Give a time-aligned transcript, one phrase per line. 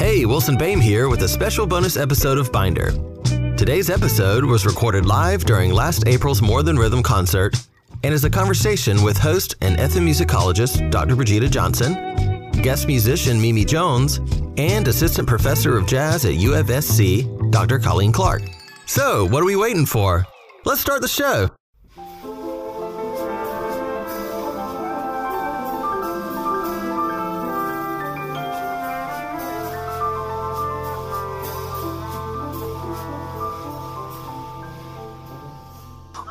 [0.00, 2.90] Hey, Wilson Bame here with a special bonus episode of Binder.
[3.58, 7.54] Today's episode was recorded live during last April's More Than Rhythm concert
[8.02, 11.16] and is a conversation with host and ethnomusicologist Dr.
[11.16, 11.92] Birgitta Johnson,
[12.62, 14.20] guest musician Mimi Jones,
[14.56, 17.78] and assistant professor of jazz at UofSC, Dr.
[17.78, 18.40] Colleen Clark.
[18.86, 20.26] So, what are we waiting for?
[20.64, 21.50] Let's start the show.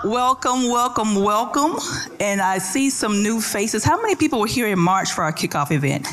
[0.09, 1.77] Welcome, welcome, welcome.
[2.19, 3.83] And I see some new faces.
[3.83, 6.07] How many people were here in March for our kickoff event?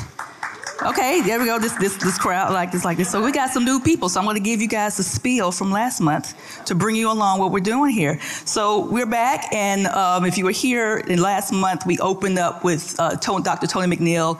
[0.83, 1.57] Okay, there we go.
[1.57, 3.09] This this this crowd like this like this.
[3.09, 4.07] So we got some new people.
[4.07, 7.11] So I'm going to give you guys a spiel from last month to bring you
[7.11, 8.19] along what we're doing here.
[8.45, 12.63] So we're back, and um, if you were here in last month, we opened up
[12.63, 13.65] with uh, Dr.
[13.65, 14.39] Tony McNeil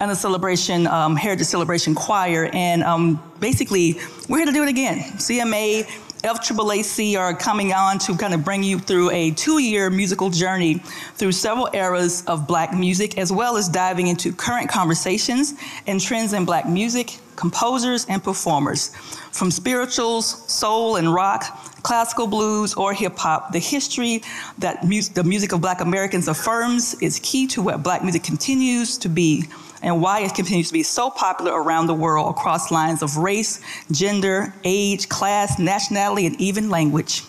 [0.00, 3.98] and the celebration um, Heritage Celebration Choir, and um, basically
[4.28, 4.98] we're here to do it again.
[5.16, 5.88] CMA
[6.22, 10.78] FAAC are coming on to kind of bring you through a two year musical journey
[11.14, 15.54] through several eras of black music, as well as diving into current conversations
[15.86, 18.88] and trends in black music, composers, and performers.
[19.32, 21.44] From spirituals, soul, and rock,
[21.82, 24.22] classical blues, or hip hop, the history
[24.58, 28.98] that mu- the music of black Americans affirms is key to what black music continues
[28.98, 29.44] to be
[29.82, 33.60] and why it continues to be so popular around the world across lines of race,
[33.92, 37.22] gender, age, class, nationality, and even language.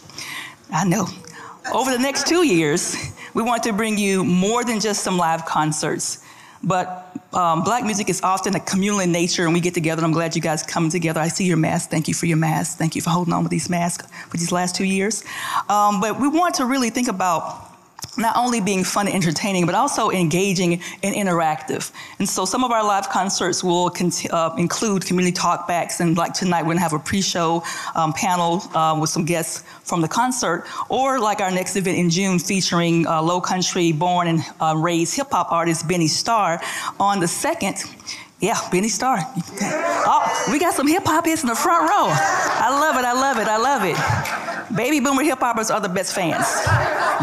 [0.71, 1.07] I know.
[1.73, 2.95] Over the next two years,
[3.33, 6.23] we want to bring you more than just some live concerts.
[6.63, 9.99] But um, black music is often a communal in nature, and we get together.
[9.99, 11.21] And I'm glad you guys come together.
[11.21, 11.89] I see your mask.
[11.89, 12.77] Thank you for your mask.
[12.77, 15.23] Thank you for holding on with these masks for these last two years.
[15.69, 17.68] Um, but we want to really think about
[18.17, 21.91] not only being fun and entertaining, but also engaging and interactive.
[22.19, 23.91] And so some of our live concerts will
[24.31, 27.63] uh, include community talkbacks, and like tonight, we're gonna have a pre-show
[27.95, 32.09] um, panel uh, with some guests from the concert, or like our next event in
[32.09, 36.61] June featuring uh, low country born and uh, raised hip hop artist Benny Starr
[36.99, 37.77] on the second.
[38.39, 39.19] Yeah, Benny Starr.
[39.61, 42.07] Oh, we got some hip hop hits in the front row.
[42.09, 44.48] I love it, I love it, I love it.
[44.75, 46.45] Baby boomer hip hoppers are the best fans.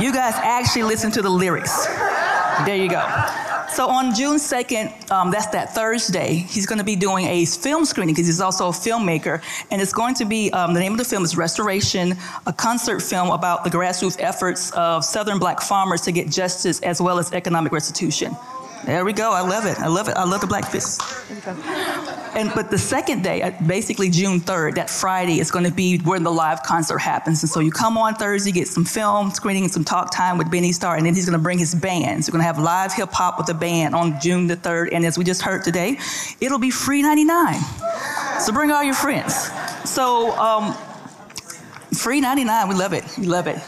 [0.03, 1.87] You guys actually listen to the lyrics.
[2.65, 3.05] There you go.
[3.73, 7.85] So on June 2nd, um, that's that Thursday, he's going to be doing a film
[7.85, 9.43] screening because he's also a filmmaker.
[9.71, 12.15] And it's going to be, um, the name of the film is Restoration,
[12.47, 17.03] a concert film about the grassroots efforts of Southern black farmers to get justice as
[17.03, 18.35] well as economic restitution.
[18.85, 19.33] There we go.
[19.33, 19.79] I love it.
[19.81, 20.17] I love it.
[20.17, 21.03] I love the black fist.
[22.37, 25.99] And but the second day, uh, basically June 3rd, that Friday is going to be
[25.99, 27.43] where the live concert happens.
[27.43, 30.51] And so you come on Thursday, get some film screening and some talk time with
[30.51, 32.25] Benny Starr, and then he's going to bring his band.
[32.25, 34.91] So we're going to have live hip hop with the band on June the 3rd.
[34.93, 35.99] And as we just heard today,
[36.41, 37.61] it'll be free 99.
[38.41, 39.51] So bring all your friends.
[39.89, 40.75] So um,
[41.95, 43.05] free 99, we love it.
[43.19, 43.59] We love it.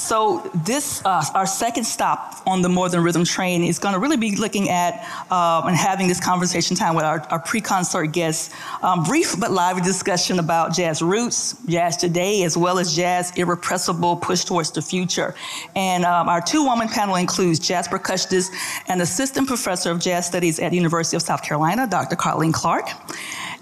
[0.00, 4.00] So this, uh, our second stop on the More Than Rhythm train is going to
[4.00, 4.94] really be looking at
[5.30, 8.52] um, and having this conversation time with our, our pre-concert guests.
[8.82, 14.16] Um, brief but lively discussion about jazz roots, jazz today, as well as jazz irrepressible
[14.16, 15.34] push towards the future.
[15.76, 18.50] And um, our two-woman panel includes jazz percussionist
[18.88, 22.16] and assistant professor of jazz studies at the University of South Carolina, Dr.
[22.16, 22.88] Colleen Clark.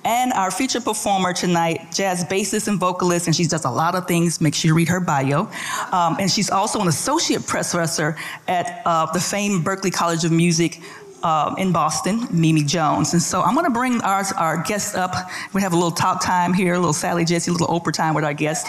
[0.04, 4.06] And our featured performer tonight, jazz bassist and vocalist, and she does a lot of
[4.06, 4.40] things.
[4.40, 5.48] Make sure you read her bio.
[5.92, 8.16] Um, and she's also an associate professor
[8.46, 10.80] at uh, the famed Berklee College of Music
[11.22, 13.12] uh, in Boston, Mimi Jones.
[13.12, 15.14] And so I'm going to bring our, our guests up.
[15.52, 18.14] We have a little talk time here, a little Sally Jessy, a little Oprah time
[18.14, 18.68] with our guests,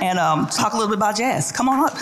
[0.00, 1.52] and um, talk a little bit about jazz.
[1.52, 1.96] Come on up.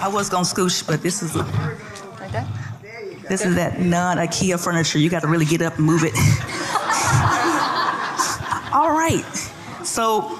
[0.00, 1.36] I was going to scooch, but this is.
[1.36, 1.93] A,
[3.28, 4.98] this is that non-IKEA furniture.
[4.98, 6.14] You got to really get up and move it.
[8.72, 9.24] All right.
[9.84, 10.38] So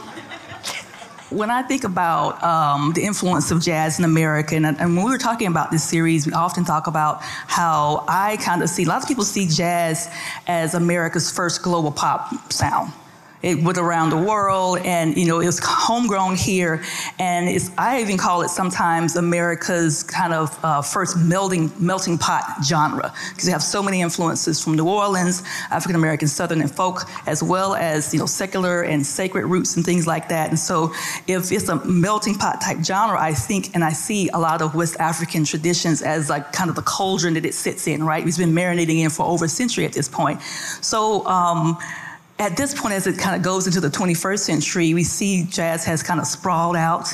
[1.30, 5.10] when I think about um, the influence of jazz in America, and, and, when we
[5.10, 8.88] were talking about this series, we often talk about how I kind of see, a
[8.88, 10.10] lot of people see jazz
[10.46, 12.92] as America's first global pop sound
[13.44, 16.82] it went around the world, and you know it was homegrown here,
[17.18, 22.44] and it's I even call it sometimes America's kind of uh, first melting melting pot
[22.64, 27.02] genre because you have so many influences from New Orleans, African American Southern and folk,
[27.26, 30.48] as well as you know secular and sacred roots and things like that.
[30.48, 30.94] And so
[31.26, 34.74] if it's a melting pot type genre, I think and I see a lot of
[34.74, 38.04] West African traditions as like kind of the cauldron that it sits in.
[38.04, 40.40] Right, it's been marinating in for over a century at this point.
[40.80, 41.26] So.
[41.26, 41.78] Um,
[42.38, 45.84] at this point, as it kind of goes into the 21st century, we see jazz
[45.84, 47.08] has kind of sprawled out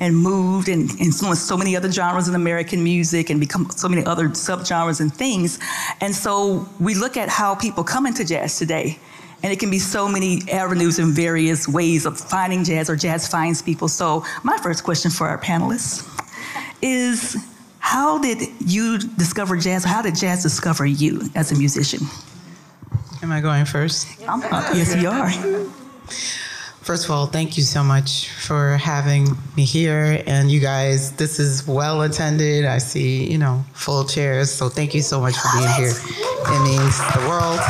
[0.00, 4.04] and moved and influenced so many other genres in American music and become so many
[4.04, 5.58] other subgenres and things.
[6.00, 8.98] And so we look at how people come into jazz today.
[9.42, 13.28] And it can be so many avenues and various ways of finding jazz or jazz
[13.28, 13.88] finds people.
[13.88, 16.08] So, my first question for our panelists
[16.80, 17.36] is
[17.78, 19.84] how did you discover jazz?
[19.84, 22.06] How did jazz discover you as a musician?
[23.24, 24.20] Am I going first?
[24.20, 25.30] yes, you are.
[26.82, 30.22] First of all, thank you so much for having me here.
[30.26, 32.66] And you guys, this is well attended.
[32.66, 34.52] I see, you know, full chairs.
[34.52, 35.94] So thank you so much for being here.
[35.96, 37.60] It means the world.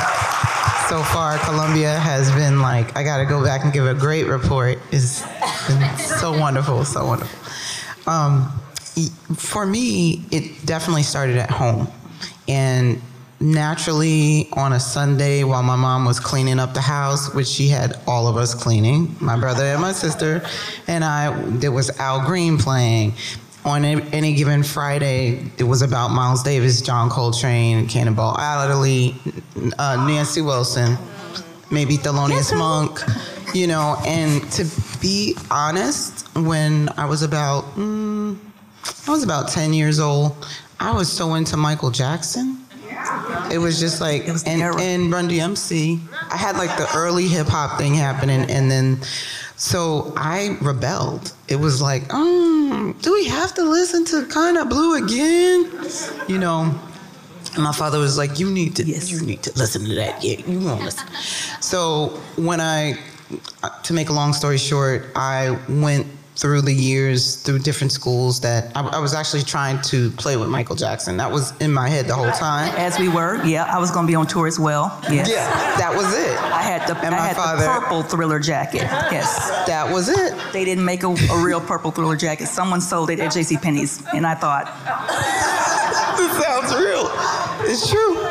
[0.89, 4.25] So far, Columbia has been like, I got to go back and give a great
[4.25, 4.81] report.
[4.91, 5.23] It's
[5.69, 8.11] been so wonderful, so wonderful.
[8.12, 8.61] Um,
[9.37, 11.87] for me, it definitely started at home.
[12.49, 13.01] And
[13.40, 17.98] naturally on a Sunday while my mom was cleaning up the house, which she had
[18.06, 20.42] all of us cleaning, my brother and my sister,
[20.86, 23.14] and I, there was Al Green playing.
[23.64, 29.14] On any given Friday, it was about Miles Davis, John Coltrane, Cannonball Adderley,
[29.78, 30.98] uh, Nancy Wilson,
[31.70, 33.00] maybe Thelonious Monk,
[33.54, 33.96] you know.
[34.04, 34.66] And to
[35.00, 38.36] be honest, when I was about, mm,
[39.08, 40.46] I was about 10 years old,
[40.78, 42.63] I was so into Michael Jackson
[43.50, 46.00] it was just like, was and, and Run DMC.
[46.31, 49.02] I had like the early hip hop thing happening, and then
[49.56, 51.32] so I rebelled.
[51.49, 55.70] It was like, um, do we have to listen to Kinda Blue again?
[56.29, 56.79] You know.
[57.56, 59.12] My father was like, "You need to, yes.
[59.12, 60.25] you need to listen to that.
[60.25, 61.06] Yeah, you won't listen."
[61.61, 62.99] So when I,
[63.85, 68.76] to make a long story short, I went through the years, through different schools, that
[68.76, 71.16] I, I, was actually trying to play with Michael Jackson.
[71.16, 72.75] That was in my head the whole time.
[72.76, 73.64] As we were, yeah.
[73.64, 74.98] I was going to be on tour as well.
[75.10, 75.28] Yes.
[75.31, 75.46] Yeah,
[75.76, 76.36] that was it.
[76.38, 78.82] I had the, and I had father, the purple thriller jacket.
[78.82, 79.66] Yes.
[79.66, 80.34] That was it.
[80.52, 82.46] They didn't make a, a real purple thriller jacket.
[82.46, 83.56] Someone sold it at J.C.
[83.56, 84.66] Penney's, and I thought,
[86.16, 87.10] this sounds real.
[87.70, 88.26] It's true.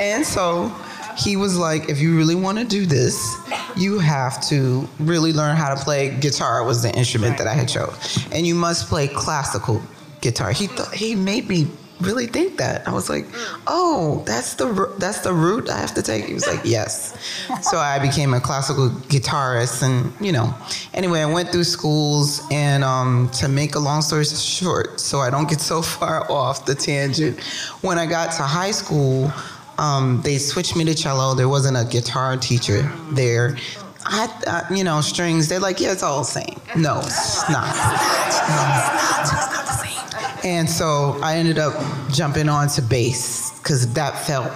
[0.00, 0.74] And so
[1.18, 3.36] he was like, if you really want to do this,
[3.76, 7.68] you have to really learn how to play guitar was the instrument that I had
[7.68, 8.26] chose.
[8.32, 9.82] And you must play classical
[10.20, 10.52] guitar.
[10.52, 11.68] He th- he made me
[12.00, 12.86] really think that.
[12.86, 13.26] I was like,
[13.66, 17.14] "Oh, that's the that's the route I have to take." He was like, "Yes."
[17.62, 20.54] so I became a classical guitarist, and you know,
[20.94, 25.30] anyway, I went through schools, and um, to make a long story short, so I
[25.30, 27.42] don't get so far off the tangent,
[27.82, 29.32] when I got to high school
[29.78, 31.34] um, they switched me to cello.
[31.34, 33.56] There wasn't a guitar teacher there.
[34.04, 35.48] I, uh, you know, strings.
[35.48, 36.60] They're like, yeah, it's all the same.
[36.76, 37.68] No, it's not.
[37.68, 40.50] It's not the same.
[40.50, 41.74] And so I ended up
[42.10, 44.52] jumping on to bass because that felt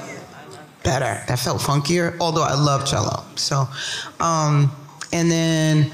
[0.84, 1.23] better.
[1.26, 2.16] That felt funkier.
[2.20, 3.25] Although I love cello.
[3.34, 3.69] So,
[4.20, 4.70] um,
[5.12, 5.90] and then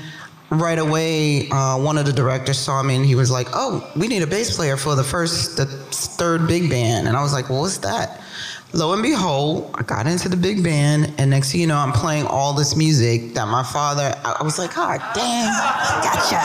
[0.51, 4.07] right away, uh, one of the directors saw me and he was like, "Oh, we
[4.07, 7.49] need a bass player for the first, the third big band." And I was like,
[7.49, 8.21] "Well, what's that?"
[8.73, 11.93] Lo and behold, I got into the big band, and next thing you know, I'm
[11.93, 14.15] playing all this music that my father.
[14.25, 15.53] I, was like, "God oh, dang,
[16.03, 16.41] gotcha,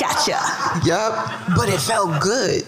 [0.00, 2.66] gotcha." Yep, but it felt good.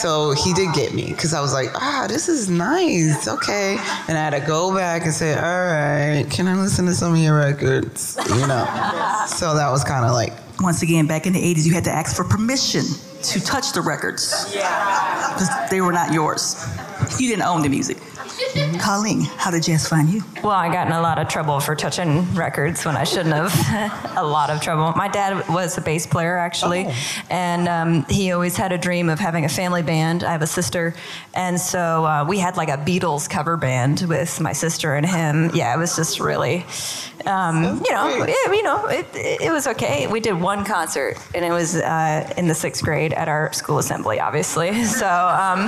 [0.00, 3.26] So he did get me because I was like, ah, this is nice.
[3.26, 3.78] Okay.
[4.06, 7.14] And I had to go back and say, all right, can I listen to some
[7.14, 8.16] of your records?
[8.28, 8.64] You know?
[9.26, 10.32] so that was kind of like.
[10.60, 12.84] Once again, back in the 80s, you had to ask for permission
[13.22, 16.66] to touch the records because they were not yours.
[17.18, 17.98] You didn't own the music.
[18.80, 20.22] Colleen, how did jazz find you?
[20.42, 24.12] Well, I got in a lot of trouble for touching records when I shouldn't have.
[24.16, 24.92] a lot of trouble.
[24.96, 26.94] My dad was a bass player, actually, oh.
[27.30, 30.24] and um, he always had a dream of having a family band.
[30.24, 30.94] I have a sister,
[31.34, 35.50] and so uh, we had like a Beatles cover band with my sister and him.
[35.54, 36.64] Yeah, it was just really,
[37.26, 40.06] um, you know, it, you know, it, it, was okay.
[40.06, 43.78] We did one concert, and it was uh, in the sixth grade at our school
[43.78, 44.84] assembly, obviously.
[44.98, 45.60] So um,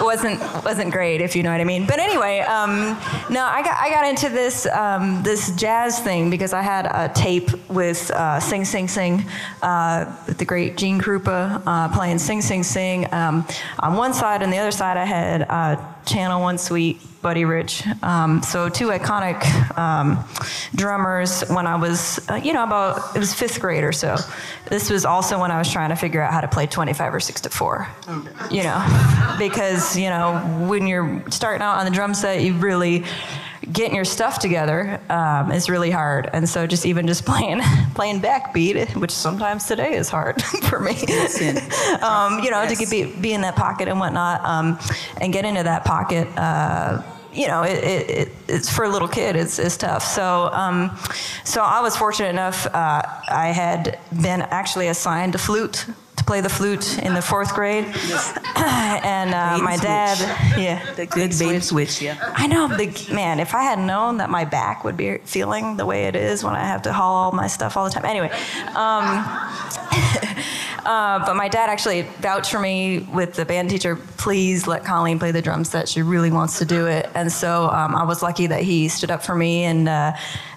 [0.00, 1.86] it wasn't wasn't great, if you know what I mean.
[1.86, 2.98] But anyway, um,
[3.30, 7.12] no, I got I got into this um, this jazz thing because I had a
[7.14, 9.24] tape with uh, Sing Sing Sing
[9.62, 13.12] uh, with the great Gene Krupa uh, playing Sing Sing Sing.
[13.12, 13.46] Um,
[13.78, 15.76] on one side, and the other side, I had uh,
[16.06, 17.84] Channel One Sweet Buddy Rich.
[18.02, 19.44] Um, so two iconic
[19.76, 20.24] um,
[20.74, 24.16] drummers when I was, uh, you know, about, it was fifth grade or so.
[24.70, 27.20] This was also when I was trying to figure out how to play 25 or
[27.20, 27.88] 6 to 4.
[28.08, 28.56] Okay.
[28.56, 33.04] You know, because, you know, when you're starting out on the drum set, you really,
[33.72, 36.30] getting your stuff together um, is really hard.
[36.32, 37.60] And so just even just playing
[37.94, 40.90] playing backbeat, which sometimes today is hard for me.
[42.02, 42.70] um, you know, yes.
[42.70, 44.78] to get, be, be in that pocket and whatnot, um,
[45.20, 46.28] and get into that pocket.
[46.36, 50.02] Uh, you know, it, it, it, it's for a little kid, it's, it's tough.
[50.02, 50.96] So, um,
[51.44, 56.40] so I was fortunate enough, uh, I had been actually assigned to flute to play
[56.40, 57.84] the flute in the fourth grade,
[58.56, 60.18] and uh, my dad,
[60.58, 62.32] yeah, The good baby switch, yeah.
[62.34, 63.38] I know, the, man.
[63.38, 66.54] If I had known that my back would be feeling the way it is when
[66.54, 68.04] I have to haul all my stuff all the time.
[68.04, 68.30] Anyway,
[68.74, 69.04] um,
[70.86, 73.96] uh, but my dad actually vouched for me with the band teacher.
[73.96, 75.88] Please let Colleen play the drum set.
[75.88, 79.10] She really wants to do it, and so um, I was lucky that he stood
[79.10, 79.64] up for me.
[79.64, 80.12] And uh,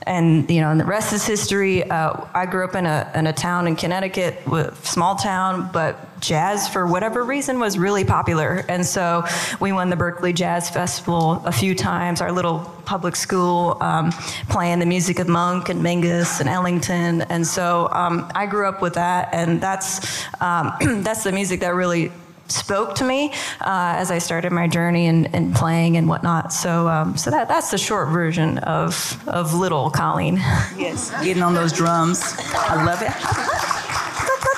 [0.09, 1.89] and you know, and the rest is history.
[1.89, 4.41] Uh, I grew up in a in a town in Connecticut,
[4.83, 9.23] small town, but jazz for whatever reason was really popular and so
[9.61, 14.11] we won the berklee jazz festival a few times our little public school um,
[14.49, 18.81] playing the music of monk and mingus and ellington and so um, i grew up
[18.81, 20.73] with that and that's um,
[21.03, 22.11] that's the music that really
[22.51, 26.51] spoke to me uh, as I started my journey in playing and whatnot.
[26.53, 30.39] So, um, so that that's the short version of of little Colleen.
[30.77, 32.21] Yes, getting on those drums.
[32.53, 33.11] I love it.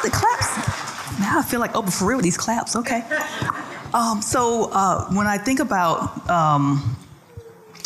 [0.03, 1.19] the claps.
[1.19, 3.03] Now I feel like, oh, but for real, these claps, okay.
[3.93, 6.95] Um, so uh, when I think about um,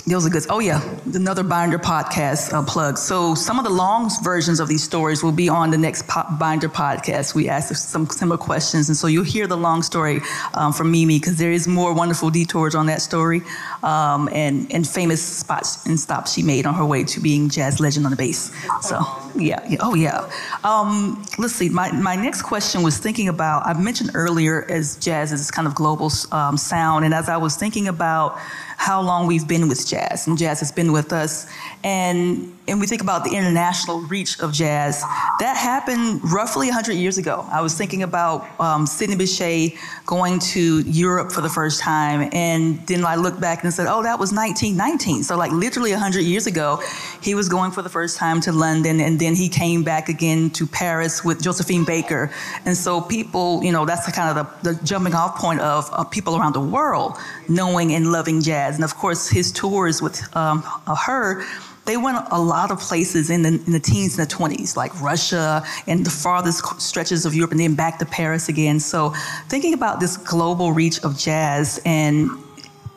[0.08, 0.46] those are good.
[0.50, 0.82] Oh yeah,
[1.14, 2.98] another Binder podcast uh, plug.
[2.98, 6.26] So some of the long versions of these stories will be on the next po-
[6.40, 7.34] Binder podcast.
[7.34, 10.22] We asked some similar questions, and so you'll hear the long story
[10.54, 13.42] um, from Mimi because there is more wonderful detours on that story,
[13.82, 17.80] um, and and famous spots and stops she made on her way to being jazz
[17.80, 18.52] legend on the bass.
[18.82, 20.30] So yeah, yeah oh yeah.
[20.64, 21.70] Um, let's see.
[21.70, 23.66] My my next question was thinking about.
[23.66, 27.56] I mentioned earlier as jazz is kind of global um, sound, and as I was
[27.56, 28.38] thinking about
[28.78, 31.48] how long we've been with jazz, and jazz has been with us.
[31.84, 35.02] And and we think about the international reach of jazz,
[35.40, 37.46] that happened roughly 100 years ago.
[37.52, 42.86] I was thinking about um, Sidney Bechet going to Europe for the first time, and
[42.88, 45.24] then I looked back and said, oh, that was 1919.
[45.24, 46.82] So, like, literally 100 years ago,
[47.22, 50.50] he was going for the first time to London, and then he came back again
[50.52, 52.30] to Paris with Josephine Baker.
[52.66, 56.12] And so, people, you know, that's kind of the, the jumping off point of, of,
[56.12, 57.18] people around the world
[57.48, 58.76] knowing and loving jazz.
[58.76, 61.44] And of course, his tours with um, her
[61.86, 65.00] they went a lot of places in the, in the teens and the 20s, like
[65.02, 68.80] Russia and the farthest stretches of Europe, and then back to Paris again.
[68.80, 69.14] So,
[69.50, 72.30] thinking about this global reach of jazz and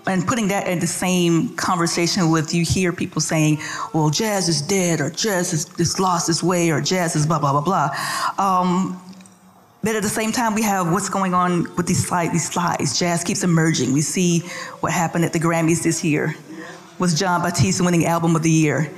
[0.08, 3.58] and putting that in the same conversation with you hear people saying,
[3.92, 7.38] well, jazz is dead, or jazz is, is lost its way, or jazz is blah,
[7.38, 7.90] blah, blah, blah.
[8.38, 9.00] Um,
[9.82, 12.98] but at the same time, we have what's going on with these, slide, these slides.
[12.98, 13.92] Jazz keeps emerging.
[13.92, 14.40] We see
[14.80, 16.34] what happened at the Grammys this year
[16.98, 18.90] was Jon Batiste winning Album of the Year.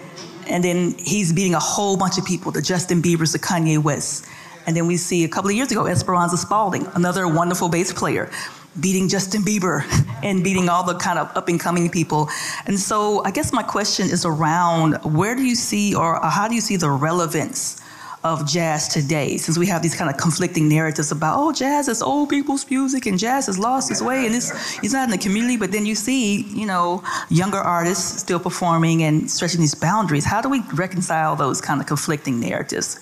[0.48, 4.26] And then he's beating a whole bunch of people, the Justin Biebers, the Kanye West.
[4.66, 8.30] And then we see a couple of years ago, Esperanza Spalding, another wonderful bass player,
[8.78, 9.82] beating Justin Bieber
[10.22, 12.28] and beating all the kind of up and coming people.
[12.66, 16.54] And so I guess my question is around where do you see or how do
[16.54, 17.80] you see the relevance
[18.22, 22.02] of jazz today, since we have these kind of conflicting narratives about, oh, jazz is
[22.02, 24.50] old people's music and jazz has lost its way and it's,
[24.84, 29.02] it's not in the community, but then you see, you know, younger artists still performing
[29.04, 30.24] and stretching these boundaries.
[30.24, 33.00] How do we reconcile those kind of conflicting narratives?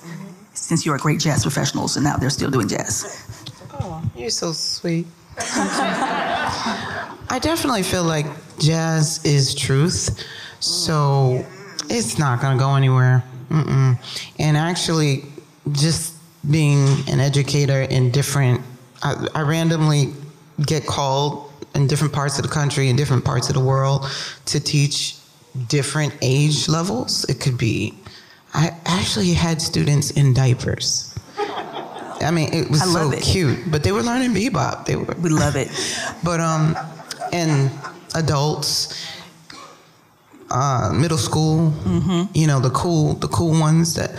[0.54, 3.24] Since you're a great jazz professionals and now they're still doing jazz.
[3.72, 5.06] Oh, you're so sweet.
[7.30, 8.26] I definitely feel like
[8.58, 10.24] jazz is truth,
[10.60, 11.44] so
[11.88, 13.22] it's not gonna go anywhere.
[13.50, 13.98] Mm-mm.
[14.38, 15.24] And actually,
[15.72, 16.14] just
[16.50, 18.60] being an educator in different,
[19.02, 20.12] I, I randomly
[20.66, 24.06] get called in different parts of the country, in different parts of the world,
[24.46, 25.16] to teach
[25.68, 27.24] different age levels.
[27.24, 27.94] It could be,
[28.54, 31.07] I actually had students in diapers.
[32.20, 33.22] I mean, it was so it.
[33.22, 34.86] cute, but they were learning bebop.
[34.86, 35.14] They were.
[35.22, 35.68] We love it.
[36.24, 36.76] but um,
[37.32, 37.70] and
[38.14, 39.08] adults
[40.50, 42.24] uh, middle school, mm-hmm.
[42.34, 44.10] you know, the cool, the cool ones that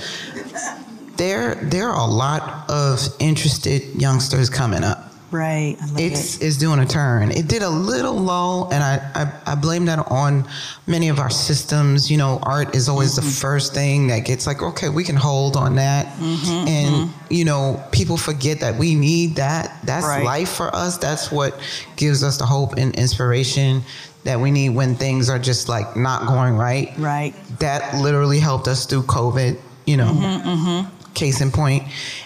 [1.18, 5.09] there, there are a lot of interested youngsters coming up.
[5.32, 5.78] Right.
[5.96, 6.46] It's it.
[6.46, 7.32] it's doing a turn.
[7.32, 10.48] It did a little low, and I, I, I blame that on
[10.88, 12.10] many of our systems.
[12.10, 13.26] You know, art is always mm-hmm.
[13.26, 17.34] the first thing that gets like, okay, we can hold on that, mm-hmm, and mm-hmm.
[17.34, 19.80] you know, people forget that we need that.
[19.84, 20.24] That's right.
[20.24, 20.98] life for us.
[20.98, 21.60] That's what
[21.96, 23.84] gives us the hope and inspiration
[24.24, 26.92] that we need when things are just like not going right.
[26.98, 27.34] Right.
[27.60, 30.12] That literally helped us through COVID, you know.
[30.12, 31.14] Mm-hmm, mm-hmm.
[31.14, 31.84] Case in point.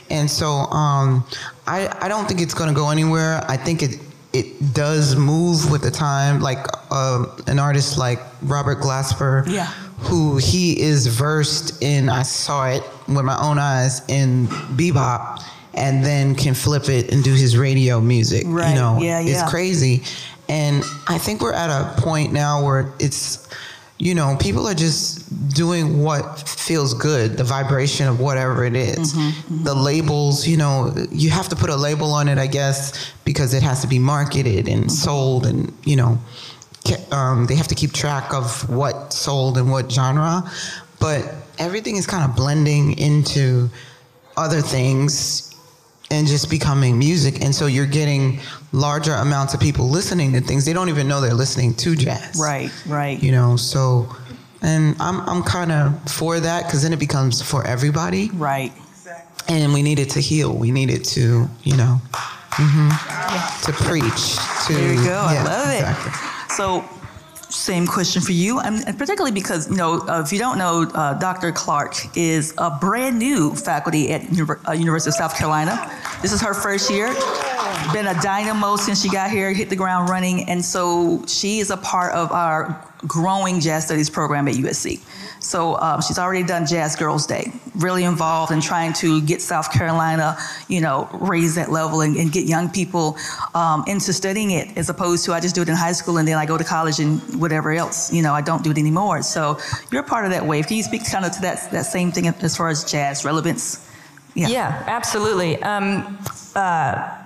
[0.09, 1.25] And so um,
[1.67, 3.43] I, I don't think it's going to go anywhere.
[3.47, 3.99] I think it
[4.33, 6.41] it does move with the time.
[6.41, 9.67] Like uh, an artist like Robert Glasper, yeah.
[9.99, 12.09] who he is versed in.
[12.09, 15.41] I saw it with my own eyes in bebop,
[15.73, 18.43] and then can flip it and do his radio music.
[18.47, 18.69] Right.
[18.69, 19.31] You know, yeah, yeah.
[19.31, 20.03] it's crazy.
[20.49, 23.47] And I think we're at a point now where it's,
[24.03, 25.23] you know, people are just
[25.55, 29.13] doing what feels good, the vibration of whatever it is.
[29.13, 29.63] Mm-hmm, mm-hmm.
[29.63, 33.53] The labels, you know, you have to put a label on it, I guess, because
[33.53, 34.89] it has to be marketed and mm-hmm.
[34.89, 36.19] sold and, you know,
[37.11, 40.51] um, they have to keep track of what sold and what genre.
[40.99, 43.69] But everything is kind of blending into
[44.35, 45.52] other things
[46.11, 47.41] and just becoming music.
[47.41, 48.39] And so you're getting
[48.71, 50.65] larger amounts of people listening to things.
[50.65, 52.39] They don't even know they're listening to jazz.
[52.39, 53.21] Right, right.
[53.21, 54.13] You know, so,
[54.61, 58.29] and I'm, I'm kind of for that because then it becomes for everybody.
[58.33, 58.71] Right.
[59.49, 60.53] And we needed to heal.
[60.55, 61.99] We needed to, you know,
[62.51, 64.37] mhm, to preach.
[64.67, 65.19] To, There you go.
[65.19, 66.51] I yeah, love it.
[66.51, 66.85] So,
[67.53, 71.13] same question for you, and particularly because you know, uh, if you don't know, uh,
[71.13, 71.51] Dr.
[71.51, 75.91] Clark is a brand new faculty at Univer- uh, University of South Carolina.
[76.21, 77.07] This is her first year.
[77.91, 81.69] Been a dynamo since she got here, hit the ground running, and so she is
[81.69, 85.01] a part of our growing jazz studies program at USC.
[85.43, 89.71] So um, she's already done Jazz Girls Day, really involved in trying to get South
[89.71, 93.17] Carolina, you know, raise that level and, and get young people
[93.53, 96.27] um, into studying it as opposed to I just do it in high school and
[96.27, 99.21] then I go to college and whatever else, you know, I don't do it anymore.
[99.21, 99.59] So
[99.91, 100.67] you're part of that wave.
[100.67, 103.89] Can you speak kind of to that, that same thing as far as jazz relevance?
[104.35, 105.61] Yeah, absolutely.
[105.61, 106.17] Um,
[106.55, 107.22] uh,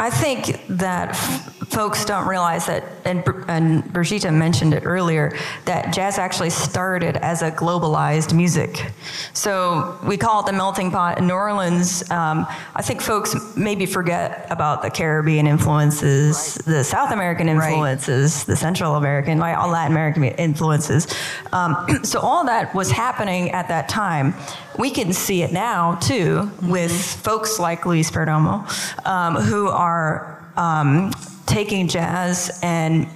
[0.00, 5.92] I think that f- folks don't realize that, and, and Brigitte mentioned it earlier, that
[5.92, 8.92] jazz actually started as a globalized music.
[9.34, 12.10] So we call it the melting pot in New Orleans.
[12.10, 17.68] Um, I think folks maybe forget about the Caribbean influences, the South American Right.
[17.68, 21.06] influences, the Central American, like all Latin American influences.
[21.52, 24.32] Um, so all that was happening at that time.
[24.80, 28.66] We can see it now too with folks like Luis Perdomo,
[29.06, 31.12] um, who are um,
[31.44, 33.06] taking jazz and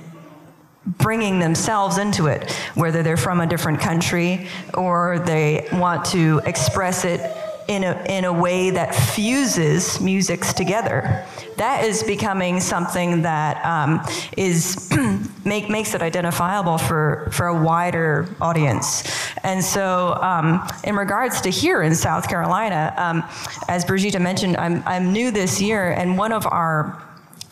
[0.84, 7.06] bringing themselves into it, whether they're from a different country or they want to express
[7.06, 7.22] it
[7.68, 11.24] in a, in a way that fuses musics together.
[11.56, 14.04] That is becoming something that um,
[14.36, 14.90] is
[15.44, 19.04] make, makes it identifiable for, for a wider audience.
[19.44, 23.24] And so, um, in regards to here in South Carolina, um,
[23.68, 27.00] as Brigitte mentioned, I'm, I'm new this year, and one of our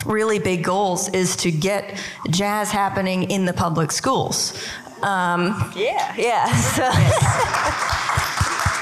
[0.05, 1.97] really big goals is to get
[2.29, 4.53] jazz happening in the public schools.
[5.01, 6.51] Um, yeah, yeah.
[6.73, 6.89] So,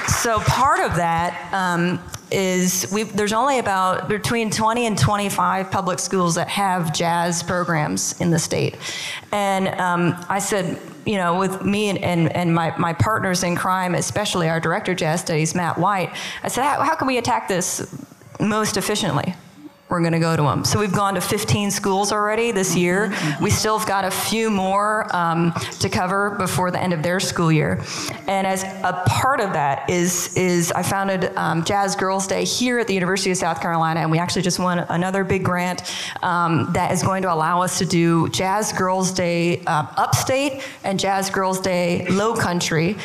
[0.06, 6.34] so part of that um, is there's only about between 20 and 25 public schools
[6.34, 8.76] that have jazz programs in the state,
[9.32, 10.78] and um, I said.
[11.04, 14.92] You know, with me and, and, and my, my partners in crime, especially our director
[14.92, 17.92] of jazz studies, Matt White, I said, how, how can we attack this
[18.38, 19.34] most efficiently?
[19.92, 20.64] We're going to go to them.
[20.64, 23.14] So we've gone to 15 schools already this year.
[23.42, 27.20] We still have got a few more um, to cover before the end of their
[27.20, 27.84] school year.
[28.26, 32.78] And as a part of that is is I founded um, Jazz Girls Day here
[32.78, 35.82] at the University of South Carolina, and we actually just won another big grant
[36.22, 40.98] um, that is going to allow us to do Jazz Girls Day uh, upstate and
[40.98, 42.96] Jazz Girls Day low country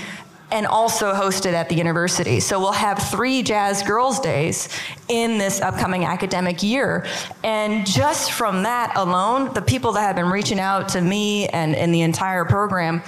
[0.51, 2.39] and also hosted at the university.
[2.39, 4.69] So we'll have three Jazz Girls Days
[5.09, 7.05] in this upcoming academic year.
[7.43, 11.75] And just from that alone, the people that have been reaching out to me and,
[11.75, 13.01] and the entire program,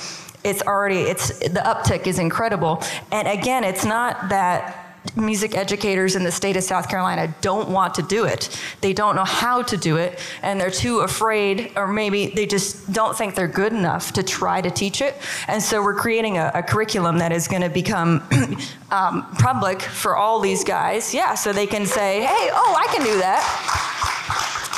[0.43, 2.83] it's already, it's, the uptick is incredible.
[3.11, 7.93] And again, it's not that music educators in the state of South Carolina don't want
[7.95, 8.59] to do it.
[8.81, 12.91] They don't know how to do it, and they're too afraid, or maybe they just
[12.91, 15.15] don't think they're good enough to try to teach it.
[15.47, 18.23] And so we're creating a, a curriculum that is going to become
[18.91, 21.13] um, public for all these guys.
[21.13, 24.15] Yeah, so they can say, hey, oh, I can do that.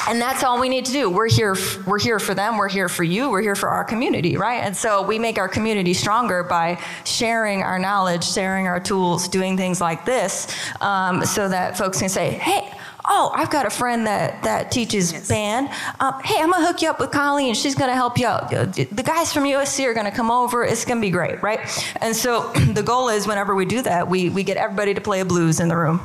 [0.07, 1.09] And that's all we need to do.
[1.09, 1.55] We're here.
[1.85, 2.57] We're here for them.
[2.57, 3.29] We're here for you.
[3.29, 4.63] We're here for our community, right?
[4.63, 9.57] And so we make our community stronger by sharing our knowledge, sharing our tools, doing
[9.57, 10.47] things like this,
[10.81, 12.71] um, so that folks can say, "Hey,
[13.05, 15.69] oh, I've got a friend that that teaches band.
[15.99, 17.53] Um, hey, I'm gonna hook you up with Colleen.
[17.53, 18.49] She's gonna help you out.
[18.49, 20.63] The guys from USC are gonna come over.
[20.63, 21.59] It's gonna be great, right?
[22.01, 25.19] And so the goal is, whenever we do that, we we get everybody to play
[25.19, 26.01] a blues in the room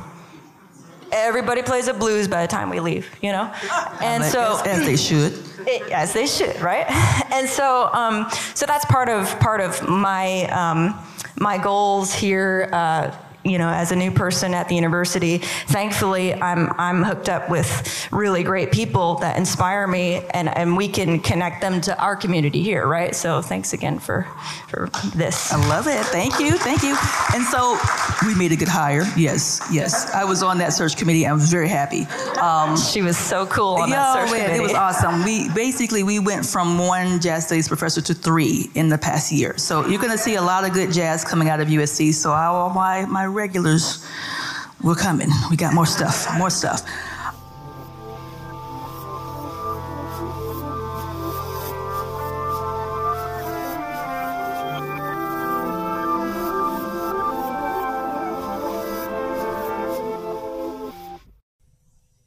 [1.11, 3.53] everybody plays a blues by the time we leave, you know?
[4.01, 5.33] And so as, as they should.
[5.67, 6.85] it- as they should, right?
[7.31, 10.95] And so, um, so that's part of part of my um,
[11.39, 12.69] my goals here.
[12.71, 13.15] Uh,
[13.49, 18.07] you know, as a new person at the university, thankfully I'm I'm hooked up with
[18.11, 22.63] really great people that inspire me, and and we can connect them to our community
[22.63, 23.15] here, right?
[23.15, 24.27] So thanks again for
[24.67, 25.51] for this.
[25.51, 26.03] I love it.
[26.05, 26.57] Thank you.
[26.57, 26.95] Thank you.
[27.33, 27.77] And so
[28.25, 29.03] we made a good hire.
[29.15, 30.13] Yes, yes.
[30.13, 31.25] I was on that search committee.
[31.25, 32.03] I was very happy.
[32.39, 34.59] Um, she was so cool on yo, that search man, committee.
[34.59, 35.23] It was awesome.
[35.23, 39.57] We basically we went from one jazz studies professor to three in the past year.
[39.57, 42.13] So you're going to see a lot of good jazz coming out of USC.
[42.13, 44.03] So all my my regulars,
[44.83, 45.29] we're coming.
[45.49, 46.27] We got more stuff.
[46.37, 46.81] More stuff.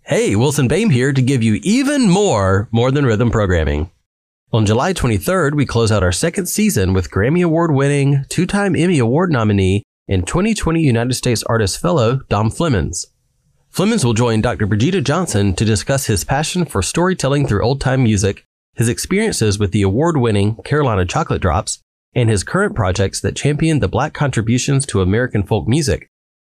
[0.05, 3.91] Hey, Wilson Bame here to give you even more More Than Rhythm programming.
[4.53, 8.75] On July 23rd, we close out our second season with Grammy Award winning, two time
[8.75, 13.07] Emmy Award nominee, and 2020 United States Artist Fellow Dom Flemons.
[13.73, 14.67] Flemons will join Dr.
[14.67, 18.45] Brigida Johnson to discuss his passion for storytelling through old time music,
[18.75, 21.81] his experiences with the award winning Carolina Chocolate Drops,
[22.13, 26.09] and his current projects that champion the black contributions to American folk music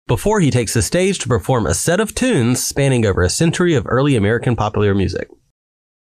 [0.07, 3.75] before he takes the stage to perform a set of tunes spanning over a century
[3.75, 5.29] of early American popular music.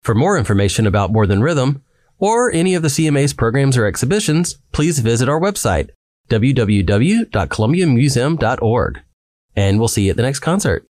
[0.03, 1.83] For more information about More Than Rhythm,
[2.19, 5.89] or any of the CMA's programs or exhibitions, please visit our website,
[6.29, 9.01] www.columbiamuseum.org.
[9.55, 10.85] And we'll see you at the next concert.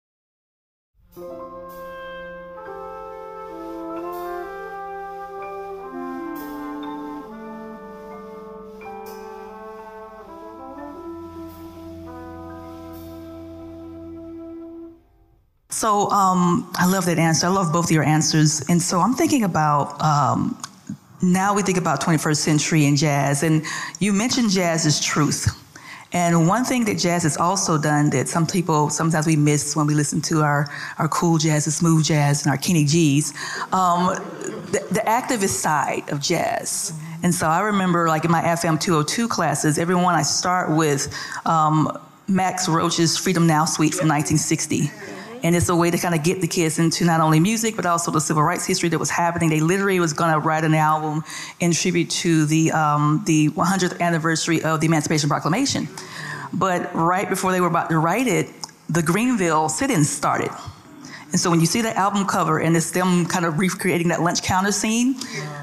[15.84, 17.48] So um, I love that answer.
[17.48, 18.64] I love both your answers.
[18.70, 20.58] And so I'm thinking about um,
[21.24, 23.44] now we think about 21st century and jazz.
[23.44, 23.66] And
[24.00, 25.60] you mentioned jazz is truth.
[26.12, 29.88] And one thing that jazz has also done that some people sometimes we miss when
[29.88, 33.34] we listen to our, our cool jazz and smooth jazz and our Kenny G's,
[33.74, 34.14] um,
[34.72, 36.94] the, the activist side of jazz.
[37.24, 41.12] And so I remember, like in my FM 202 classes, everyone I start with
[41.48, 44.92] um, Max Roach's Freedom Now Suite from 1960
[45.44, 47.86] and it's a way to kind of get the kids into not only music but
[47.86, 49.50] also the civil rights history that was happening.
[49.50, 51.24] They literally was going to write an album
[51.60, 55.88] in tribute to the um, the 100th anniversary of the Emancipation Proclamation.
[56.54, 58.50] But right before they were about to write it,
[58.90, 60.52] the Greenville sit-ins started.
[61.34, 64.22] And so when you see that album cover and it's them kind of recreating that
[64.22, 65.16] lunch counter scene,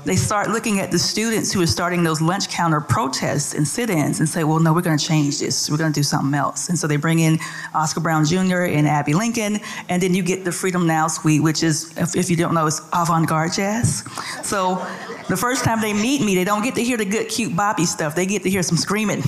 [0.05, 4.19] they start looking at the students who are starting those lunch counter protests and sit-ins
[4.19, 5.71] and say, well, no, we're going to change this.
[5.71, 6.71] We're going to do something else.
[6.71, 7.39] And so they bring in
[7.73, 8.63] Oscar Brown Jr.
[8.63, 12.29] and Abbey Lincoln, and then you get the Freedom Now Suite, which is, if, if
[12.29, 14.03] you don't know, it's avant-garde jazz.
[14.43, 14.85] So
[15.29, 17.85] the first time they meet me, they don't get to hear the good, cute Bobby
[17.85, 18.17] stuff.
[18.17, 19.23] They get to hear some screaming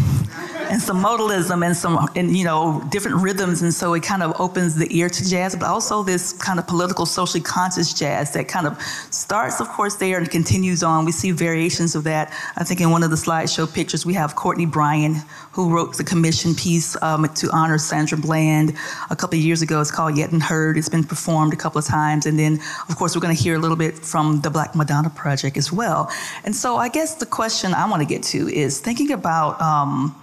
[0.73, 3.61] and some modalism and some, and you know, different rhythms.
[3.61, 6.67] And so it kind of opens the ear to jazz, but also this kind of
[6.67, 8.81] political, socially conscious jazz that kind of
[9.11, 11.05] starts, of course, there and continues on.
[11.05, 12.33] We see variations of that.
[12.57, 15.17] I think in one of the slideshow pictures, we have Courtney Bryan,
[15.53, 18.75] who wrote the commission piece um, to honor Sandra Bland
[19.11, 19.79] a couple of years ago.
[19.83, 20.79] It's called Yet Unheard.
[20.79, 22.25] It's been performed a couple of times.
[22.25, 25.11] And then, of course, we're going to hear a little bit from the Black Madonna
[25.11, 26.11] Project as well.
[26.45, 30.17] And so I guess the question I want to get to is thinking about um,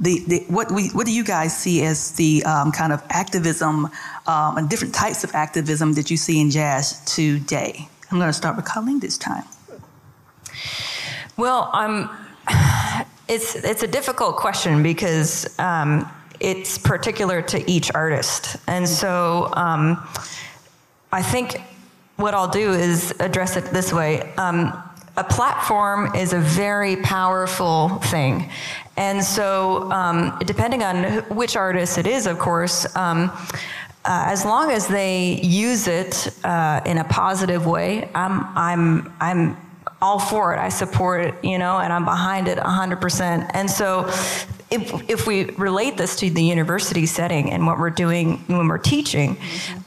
[0.00, 3.86] the, the, what, we, what do you guys see as the um, kind of activism
[4.26, 7.88] um, and different types of activism that you see in jazz today?
[8.10, 9.44] I'm going to start with Colleen this time.
[11.36, 12.10] Well, um,
[13.28, 20.06] it's it's a difficult question because um, it's particular to each artist, and so um,
[21.12, 21.60] I think
[22.16, 24.32] what I'll do is address it this way.
[24.36, 24.72] Um,
[25.16, 28.50] a platform is a very powerful thing.
[28.96, 33.30] And so, um, depending on which artist it is, of course, um,
[34.04, 39.56] uh, as long as they use it uh, in a positive way, I'm, I'm, I'm
[40.02, 40.58] all for it.
[40.58, 43.50] I support it, you know, and I'm behind it 100%.
[43.54, 44.06] And so,
[44.70, 48.78] if, if we relate this to the university setting and what we're doing when we're
[48.78, 49.36] teaching,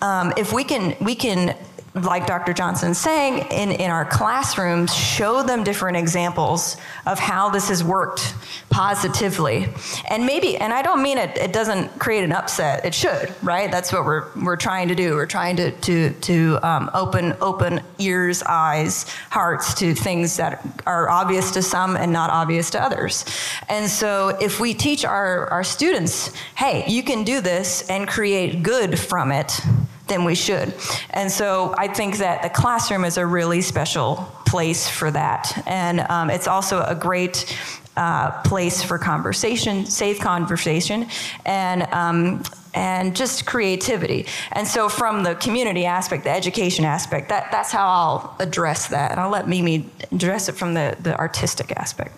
[0.02, 1.56] um, if we can, we can
[2.06, 2.54] like Dr.
[2.54, 8.34] Johnson's saying, in, in our classrooms, show them different examples of how this has worked
[8.70, 9.68] positively.
[10.10, 12.86] And maybe, and I don't mean it, it doesn't create an upset.
[12.86, 13.72] It should, right?
[13.72, 15.16] That's what we're, we're trying to do.
[15.16, 21.10] We're trying to, to, to um, open, open ears, eyes, hearts to things that are
[21.10, 23.26] obvious to some and not obvious to others.
[23.70, 28.64] And so if we teach our, our students, hey, you can do this and create
[28.64, 29.60] good from it,
[30.08, 30.74] then we should.
[31.12, 35.64] And so I think that the classroom is a really special place for that.
[35.68, 37.58] And um, it's also a great
[37.98, 41.08] uh, place for conversation, safe conversation,
[41.46, 42.44] and um,
[42.76, 44.28] and just creativity.
[44.52, 49.12] And so, from the community aspect, the education aspect, that, that's how I'll address that.
[49.12, 52.16] And I'll let Mimi address it from the, the artistic aspect.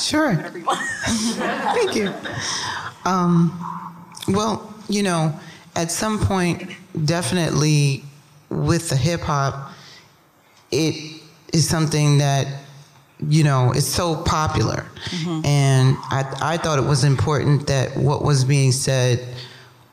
[0.00, 0.34] Sure.
[1.06, 2.12] Thank you.
[3.04, 3.52] Um,
[4.28, 5.38] well, you know,
[5.76, 6.70] at some point,
[7.04, 8.02] definitely
[8.48, 9.72] with the hip hop,
[10.70, 11.20] it
[11.52, 12.46] is something that
[13.28, 15.44] you know is so popular, mm-hmm.
[15.46, 19.26] and I I thought it was important that what was being said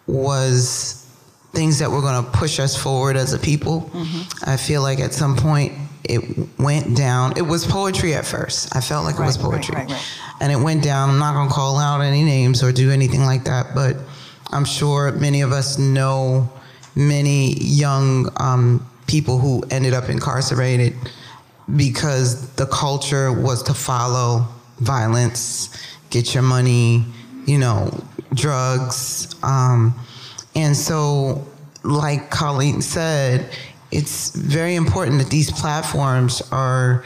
[0.08, 1.08] was
[1.54, 3.90] things that were going to push us forward as a people.
[3.94, 4.50] Mm-hmm.
[4.50, 7.34] I feel like at some point it went down.
[7.38, 8.76] It was poetry at first.
[8.76, 9.76] I felt like it was Right, right, poetry.
[9.76, 10.06] right, right.
[10.42, 11.10] And it went down.
[11.10, 13.98] I'm not going to call out any names or do anything like that, but
[14.54, 16.48] I'm sure many of us know
[16.96, 20.94] many young um, people who ended up incarcerated
[21.76, 24.48] because the culture was to follow
[24.80, 25.70] violence,
[26.12, 27.04] get your money,
[27.48, 27.90] you know,
[28.36, 29.36] drugs.
[29.42, 29.96] Um,
[30.56, 31.48] and so,
[31.84, 33.50] like Colleen said,
[33.92, 37.04] it's very important that these platforms are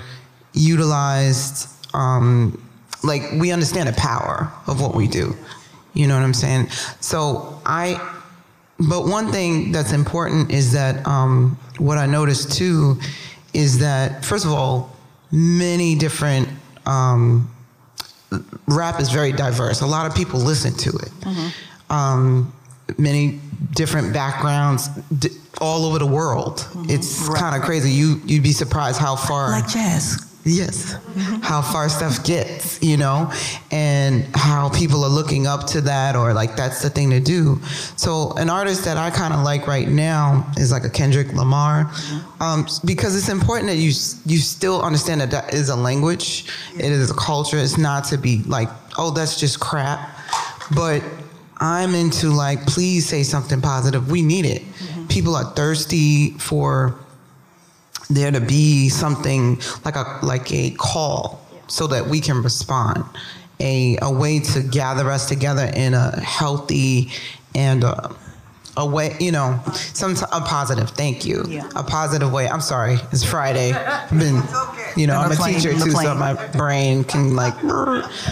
[0.54, 1.70] utilized.
[1.94, 2.62] Um,
[3.04, 5.36] like we understand the power of what we do.
[5.98, 6.68] You know what I'm saying?
[7.00, 7.98] So I,
[8.80, 13.00] but one thing that's important is that um, what I noticed too
[13.54, 14.96] is that first of all,
[15.32, 16.48] many different
[16.86, 17.50] um,
[18.68, 19.82] rap is very diverse.
[19.82, 21.12] A lot of people listen to it.
[21.90, 22.54] Um,
[22.98, 23.40] many
[23.74, 25.30] different backgrounds, d-
[25.60, 26.68] all over the world.
[26.88, 27.90] It's kind of crazy.
[27.90, 30.24] You you'd be surprised how far Like jazz.
[30.48, 30.96] Yes.
[31.42, 33.32] How far stuff gets, you know,
[33.72, 37.60] and how people are looking up to that or like that's the thing to do.
[37.98, 41.92] So, an artist that I kind of like right now is like a Kendrick Lamar
[42.40, 43.92] um, because it's important that you
[44.26, 47.58] you still understand that that is a language, it is a culture.
[47.58, 50.18] It's not to be like, oh, that's just crap.
[50.76, 51.04] But
[51.58, 54.12] I'm into like, please say something positive.
[54.12, 54.64] We need it.
[55.10, 56.98] People are thirsty for
[58.10, 63.04] there to be something like a like a call so that we can respond.
[63.60, 67.12] A a way to gather us together in a healthy
[67.56, 68.16] and a,
[68.78, 69.60] a way you know
[69.94, 71.70] some a positive thank you Yeah.
[71.76, 74.42] a positive way i'm sorry it's friday i've been
[74.96, 77.56] you know i'm a plane, teacher too so my brain can like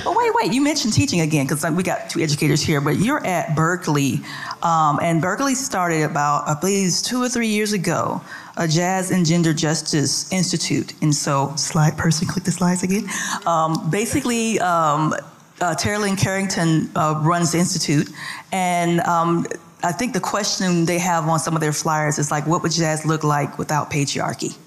[0.03, 0.53] But wait, wait.
[0.53, 4.23] You mentioned teaching again because we got two educators here, but you're at Berklee.
[4.63, 8.21] Um, and Berklee started about, I believe, two or three years ago,
[8.57, 10.93] a Jazz and Gender Justice Institute.
[11.01, 13.07] And so, slide person, click the slides again.
[13.45, 15.13] Um, basically, um,
[15.61, 18.09] uh, Terri Lyne Carrington uh, runs the institute.
[18.51, 19.45] And um,
[19.85, 22.71] I think the question they have on some of their flyers is like, what would
[22.71, 24.57] jazz look like without patriarchy?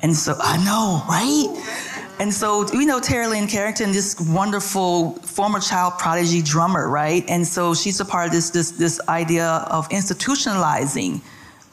[0.00, 2.16] And so I know, right?
[2.18, 7.22] And so we know Terri Lyne Carrington, this wonderful former child prodigy drummer, right?
[7.28, 11.20] And so she's a part of this this this idea of institutionalizing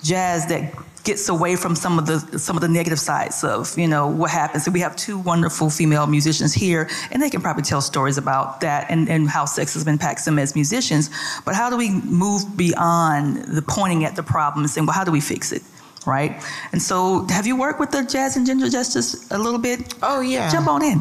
[0.04, 3.88] jazz that gets away from some of the some of the negative sides of you
[3.88, 4.68] know what happens.
[4.68, 8.62] And we have two wonderful female musicians here, and they can probably tell stories about
[8.62, 11.10] that and, and how sexism impacts them as musicians.
[11.46, 15.04] But how do we move beyond the pointing at the problem and saying, well, how
[15.04, 15.64] do we fix it?
[16.06, 16.42] Right?
[16.72, 19.94] And so have you worked with the Jazz and Gender Justice a little bit?
[20.02, 21.00] oh yeah Jump on in.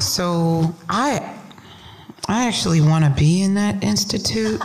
[0.00, 1.36] so i
[2.30, 4.60] i actually want to be in that institute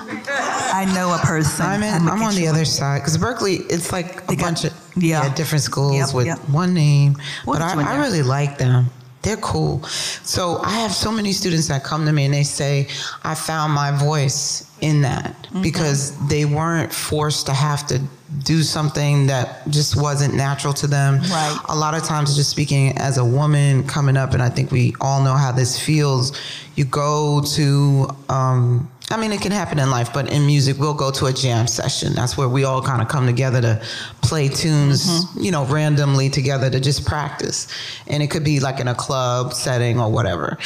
[0.78, 1.66] I know a person.
[1.66, 4.66] I'm in, I'm on the other side because Berklee, it's like a They got- bunch
[4.66, 5.24] of yeah.
[5.24, 5.34] yeah.
[5.34, 6.40] different schools Yep, with yep.
[6.50, 7.16] one name.
[7.46, 8.88] We'll but I, I really like them.
[9.26, 9.84] They're cool.
[10.24, 12.88] So I have so many students that come to me and they say,
[13.24, 15.62] I found my voice in that Mm-hmm.
[15.62, 18.02] because they weren't forced to have to
[18.44, 21.20] do something that just wasn't natural to them.
[21.22, 21.58] Right.
[21.70, 24.94] A lot of times, just speaking as a woman coming up, and I think we
[25.00, 26.38] all know how this feels,
[26.76, 30.96] you go to, um, I mean, it can happen in life, but in music, we'll
[30.96, 32.14] go to a jam session.
[32.14, 33.82] That's where we all kind of come together to
[34.24, 35.42] play tunes, Mm-hmm.
[35.44, 37.68] you know, randomly together to just practice.
[38.08, 40.58] And it could be like in a club setting or whatever.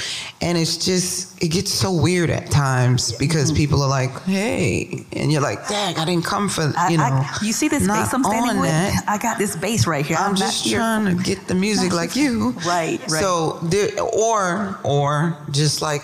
[0.42, 5.32] And it's just, it gets so weird at times because people are like, hey, and
[5.32, 7.04] you're like, dang, I didn't come for, I, you know.
[7.04, 8.70] I, you see this bass I'm standing with?
[8.70, 9.04] that.
[9.08, 10.18] I got this bass right here.
[10.18, 10.78] I'm not just here.
[10.78, 12.52] trying to get the music like you.
[12.66, 13.10] Right, right.
[13.10, 16.04] So there, or or just like,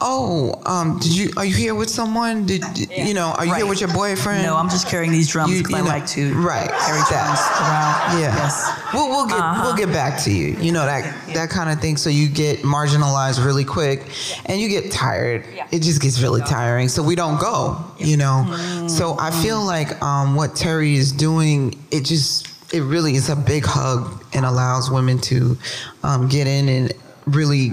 [0.00, 2.46] oh, um, did you are you here with someone?
[2.46, 3.34] Did you know?
[3.36, 4.44] Are you here with your boyfriend?
[4.44, 7.08] No, I'm just carrying these drums You- because I know, like to right, carry that.
[7.10, 8.20] drums around.
[8.20, 8.36] Yeah.
[8.36, 8.82] Yes.
[8.94, 10.56] We'll we'll get we'll get back to you.
[10.60, 11.96] You know that that kind of thing.
[11.96, 14.06] So you get marginalized really quick,
[14.46, 15.44] and you get tired.
[15.70, 16.88] It just gets really tiring.
[16.88, 17.84] So we don't go.
[17.98, 18.86] You know.
[18.88, 23.36] So I feel like um, what Terry is doing, it just it really is a
[23.36, 25.56] big hug and allows women to
[26.02, 26.92] um, get in and
[27.26, 27.72] really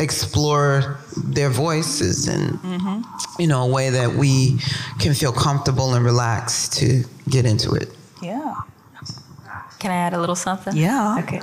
[0.00, 2.58] explore their voices in
[3.38, 4.58] you know a way that we
[4.98, 7.90] can feel comfortable and relaxed to get into it.
[8.22, 8.54] Yeah.
[9.78, 10.76] Can I add a little something?
[10.76, 11.18] Yeah.
[11.20, 11.40] Okay.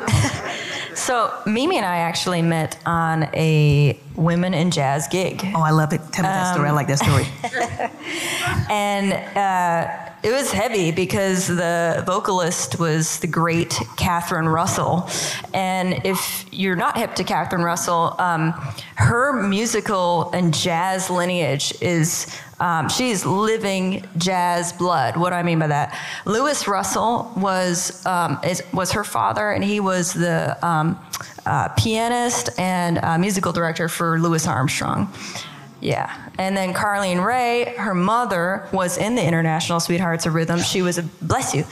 [0.96, 5.42] so Mimi and I actually met on a women in jazz gig.
[5.56, 6.02] Oh, I love it.
[6.12, 6.68] Tell me that story.
[6.68, 7.28] I like that story.
[8.70, 15.08] and uh, it was heavy because the vocalist was the great Catherine Russell.
[15.54, 18.54] And if you're not hip to Catherine Russell, um,
[18.96, 25.16] her musical and jazz lineage is um, she's living jazz blood.
[25.16, 25.96] What do I mean by that?
[26.26, 31.00] Luis Russell was um, is, was her father, and he was the um,
[31.46, 35.14] uh, pianist and uh, musical director for Louis Armstrong.
[35.86, 36.12] Yeah.
[36.40, 40.60] And then Carline Ray, her mother was in the International Sweethearts of Rhythm.
[40.60, 41.64] She was a, bless you,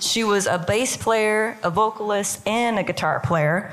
[0.00, 3.72] she was a bass player, a vocalist, and a guitar player.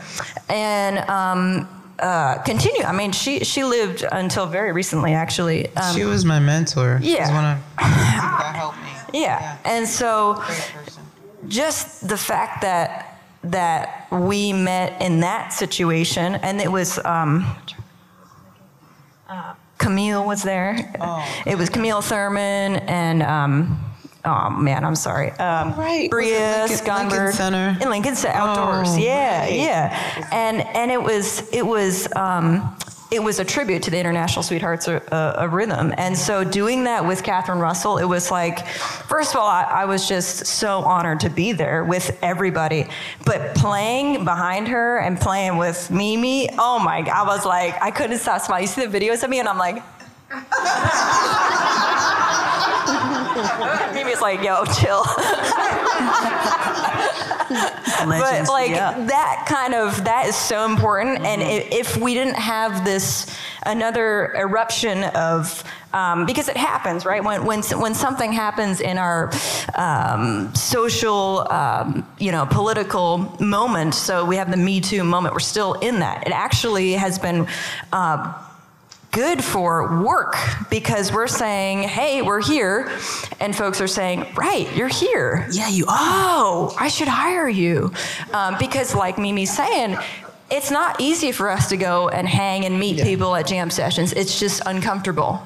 [0.50, 2.84] And, um, uh, continue.
[2.84, 5.76] I mean, she she lived until very recently, actually.
[5.76, 7.00] Um, she was my mentor.
[7.02, 7.56] Yeah.
[7.56, 9.20] Of, that helped me.
[9.20, 9.40] yeah.
[9.42, 9.58] Yeah.
[9.66, 10.44] and so
[11.48, 17.48] just the fact that that we met in that situation, and it was um,
[19.28, 20.94] uh, Camille was there.
[21.00, 21.26] Oh.
[21.46, 23.24] It was Camille Thurman and.
[23.24, 23.80] Um,
[24.26, 25.32] Oh man, I'm sorry.
[25.32, 26.10] Um, Right.
[26.10, 27.78] Bria Lincoln- Skonberg Lincoln Center?
[27.80, 28.90] in Lincoln Center outdoors.
[28.90, 29.54] Oh, yeah, right.
[29.54, 30.28] yeah.
[30.34, 32.76] And and it was it was um,
[33.10, 35.94] it was a tribute to the International Sweethearts of, uh, of Rhythm.
[35.98, 39.86] And so doing that with Catherine Russell, it was like, first of all, I, I
[39.86, 42.88] was just so honored to be there with everybody.
[43.26, 47.92] But playing behind her and playing with Mimi, oh my God, I was like, I
[47.92, 48.64] couldn't stop smiling.
[48.64, 49.82] You see the videos of me, and I'm like.
[53.94, 55.06] Mimi's like, yo, chill.
[58.06, 59.06] but like yeah.
[59.06, 61.20] that kind of that is so important.
[61.26, 63.34] And i if we didn't have this
[63.64, 67.24] another eruption of um, because it happens right?
[67.24, 69.32] When when when something happens in our
[69.76, 75.40] um, social um, you know political moment so we have the me too moment we're
[75.40, 76.28] still in that.
[76.28, 77.48] It actually has been
[77.92, 78.47] uh,
[79.12, 80.36] good for work
[80.70, 82.90] because we're saying, hey, we're here.
[83.40, 85.48] And folks are saying, right, you're here.
[85.52, 85.96] Yeah, you are.
[85.98, 87.92] Oh, I should hire you.
[88.34, 89.98] Um, because, like Mimi's saying,
[90.50, 94.14] it's not easy for us to go and hang and meet people at jam sessions.
[94.14, 95.42] It's just uncomfortable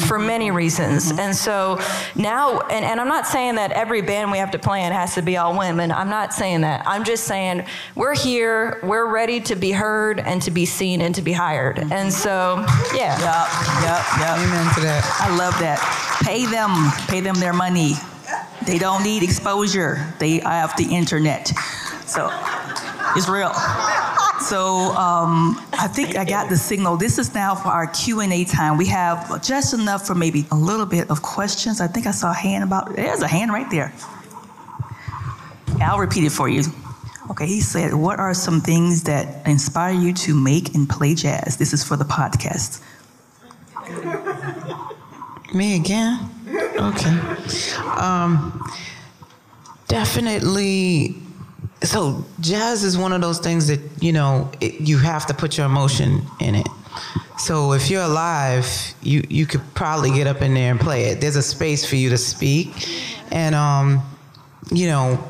[0.00, 0.56] for many mm-hmm.
[0.56, 1.10] reasons.
[1.10, 1.20] Mm-hmm.
[1.20, 1.80] And so
[2.14, 5.14] now, and, and I'm not saying that every band we have to play in has
[5.14, 5.92] to be all women.
[5.92, 6.86] I'm not saying that.
[6.86, 11.14] I'm just saying we're here, we're ready to be heard and to be seen and
[11.14, 11.76] to be hired.
[11.76, 11.92] Mm-hmm.
[11.92, 13.14] And so, yeah.
[13.14, 13.48] Yep,
[13.82, 14.38] yep, yep.
[14.38, 15.18] Amen to that.
[15.20, 15.78] I love that.
[16.24, 17.94] Pay them, pay them their money.
[18.66, 20.14] They don't need exposure.
[20.18, 21.48] They have the internet.
[22.06, 22.28] So
[23.16, 23.52] it's real.
[24.40, 26.96] So um, I think I got the signal.
[26.96, 28.76] This is now for our Q and A time.
[28.76, 31.80] We have just enough for maybe a little bit of questions.
[31.80, 32.94] I think I saw a hand about.
[32.94, 33.92] There's a hand right there.
[35.80, 36.64] I'll repeat it for you.
[37.30, 41.56] Okay, he said, "What are some things that inspire you to make and play jazz?"
[41.56, 42.82] This is for the podcast.
[45.54, 46.18] Me again?
[46.76, 47.18] Okay.
[47.96, 48.68] Um,
[49.88, 51.23] definitely.
[51.82, 55.58] So jazz is one of those things that you know it, you have to put
[55.58, 56.68] your emotion in it.
[57.38, 58.66] So if you're alive,
[59.02, 61.20] you you could probably get up in there and play it.
[61.20, 62.88] There's a space for you to speak,
[63.30, 64.02] and um,
[64.72, 65.22] you know,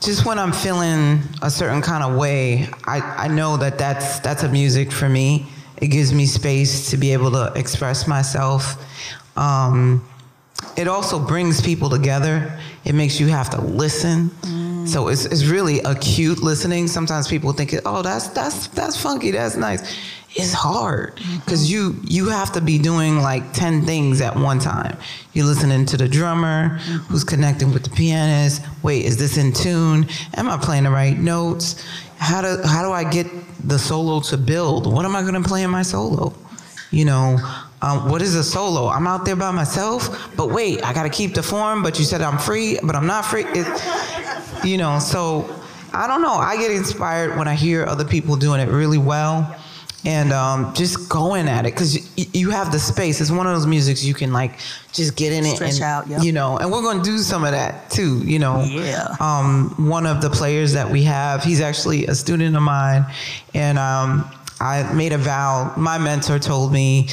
[0.00, 4.42] just when I'm feeling a certain kind of way, I, I know that that's that's
[4.42, 5.46] a music for me.
[5.80, 8.82] It gives me space to be able to express myself.
[9.36, 10.06] Um,
[10.76, 12.58] it also brings people together.
[12.84, 14.30] It makes you have to listen.
[14.86, 16.86] So it's, it's really acute listening.
[16.88, 19.98] Sometimes people think, oh, that's that's that's funky, that's nice.
[20.36, 24.96] It's hard because you you have to be doing like ten things at one time.
[25.32, 28.62] You're listening to the drummer who's connecting with the pianist.
[28.82, 30.06] Wait, is this in tune?
[30.34, 31.84] Am I playing the right notes?
[32.18, 33.26] How do how do I get
[33.66, 34.92] the solo to build?
[34.92, 36.32] What am I going to play in my solo?
[36.92, 37.38] You know,
[37.82, 38.88] um, what is a solo?
[38.88, 41.82] I'm out there by myself, but wait, I got to keep the form.
[41.82, 43.44] But you said I'm free, but I'm not free.
[43.46, 43.66] It,
[44.64, 45.48] you know, so
[45.92, 46.34] I don't know.
[46.34, 49.56] I get inspired when I hear other people doing it really well,
[50.04, 53.20] and um, just going at it because y- you have the space.
[53.20, 54.58] It's one of those musics you can like
[54.92, 56.22] just get in it Stretch and out, yep.
[56.22, 56.56] you know.
[56.58, 58.18] And we're going to do some of that too.
[58.24, 59.14] You know, Yeah.
[59.20, 63.04] um, one of the players that we have, he's actually a student of mine,
[63.54, 65.72] and um, I made a vow.
[65.76, 67.08] My mentor told me,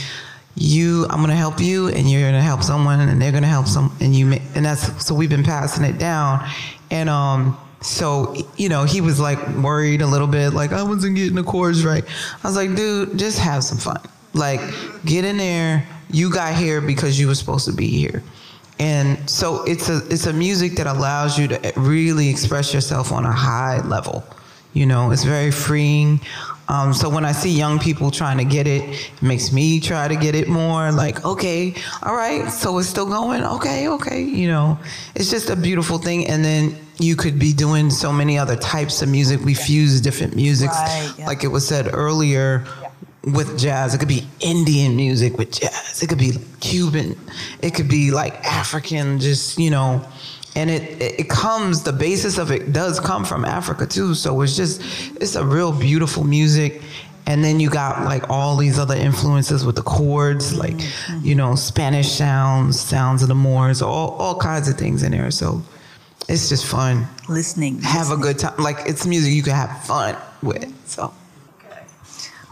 [0.56, 3.44] "You, I'm going to help you, and you're going to help someone, and they're going
[3.44, 6.48] to help some, and you." ma- And that's so we've been passing it down,
[6.92, 11.16] and um, so you know he was like worried a little bit, like I wasn't
[11.16, 12.04] getting the chords right.
[12.44, 14.02] I was like, dude, just have some fun.
[14.34, 14.62] Like
[15.06, 15.88] get in there.
[16.10, 18.24] You got here because you were supposed to be here.
[18.80, 23.26] And so it's a it's a music that allows you to really express yourself on
[23.26, 24.24] a high level.
[24.74, 26.20] You know, it's very freeing.
[26.70, 30.08] Um, so when I see young people trying to get it, it makes me try
[30.08, 30.92] to get it more.
[30.92, 33.44] Like, okay, all right, so it's still going.
[33.44, 34.78] Okay, okay, you know,
[35.16, 36.28] it's just a beautiful thing.
[36.28, 39.40] And then you could be doing so many other types of music.
[39.46, 41.28] We fuse different musics, Right, yeah.
[41.28, 42.66] like it was said earlier.
[43.24, 46.02] With jazz, it could be Indian music with jazz.
[46.02, 47.18] It could be Cuban.
[47.62, 50.02] It could be like African, just you know
[50.58, 54.16] and it, it comes the basis of it does come from Africa too.
[54.16, 54.82] So it's just
[55.22, 56.82] it's a real beautiful music.
[57.28, 60.80] And then you got like all these other influences with the chords, like
[61.22, 65.30] you know Spanish sounds, sounds of the Moors, all all kinds of things in there.
[65.30, 65.62] So
[66.28, 67.06] it's just fun.
[67.30, 67.80] Listening.
[67.82, 68.58] Have a good time.
[68.58, 70.74] Like it's music you can have fun with.
[70.88, 71.14] So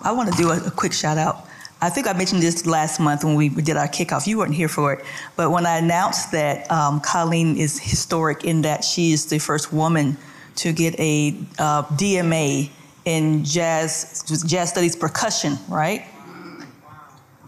[0.04, 1.45] I want to do a, a quick shout out.
[1.82, 4.26] I think I mentioned this last month when we did our kickoff.
[4.26, 5.06] You weren't here for it,
[5.36, 9.74] but when I announced that um, Colleen is historic in that she is the first
[9.74, 10.18] woman
[10.56, 12.70] to get a uh, DMA
[13.04, 16.06] in jazz jazz studies percussion, right?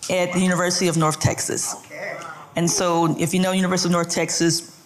[0.09, 1.75] At the University of North Texas.
[2.55, 4.76] And so, if you know University of North Texas,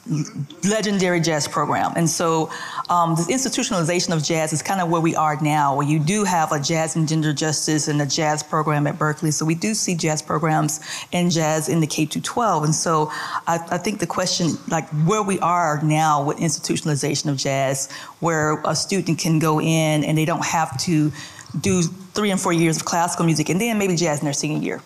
[0.64, 1.94] legendary jazz program.
[1.96, 2.50] And so,
[2.90, 6.24] um, the institutionalization of jazz is kind of where we are now, where you do
[6.24, 9.32] have a jazz and gender justice and a jazz program at Berklee.
[9.32, 10.80] So we do see jazz programs
[11.14, 12.64] and jazz in the K 12.
[12.64, 13.10] And so,
[13.46, 18.60] I, I think the question, like where we are now with institutionalization of jazz, where
[18.66, 21.12] a student can go in and they don't have to
[21.60, 24.62] do three and four years of classical music and then maybe jazz in their senior
[24.62, 24.82] year,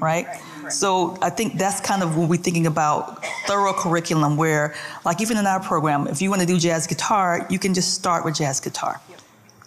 [0.00, 0.26] right?
[0.70, 5.36] So I think that's kind of when we're thinking about thorough curriculum where, like even
[5.36, 8.34] in our program, if you want to do jazz guitar, you can just start with
[8.34, 9.00] jazz guitar.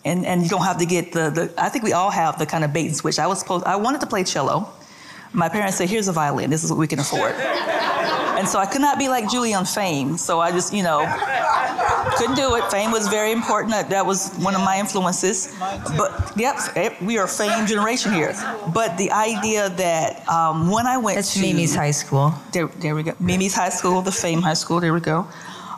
[0.05, 2.45] And, and you don't have to get the, the, I think we all have the
[2.45, 3.19] kind of bait and switch.
[3.19, 4.69] I was supposed, I wanted to play cello.
[5.33, 7.33] My parents said, here's a violin, this is what we can afford.
[8.37, 10.17] and so I could not be like Julie on Fame.
[10.17, 11.01] So I just, you know,
[12.16, 12.64] couldn't do it.
[12.72, 13.74] Fame was very important.
[13.74, 15.53] That, that was one of my influences.
[15.60, 16.58] But yep,
[17.01, 18.34] we are a Fame generation here.
[18.74, 22.34] But the idea that um, when I went It's to Mimi's high school.
[22.51, 23.14] there, there we go.
[23.20, 24.80] Mimi's High School, the Fame High School.
[24.80, 25.28] There we go.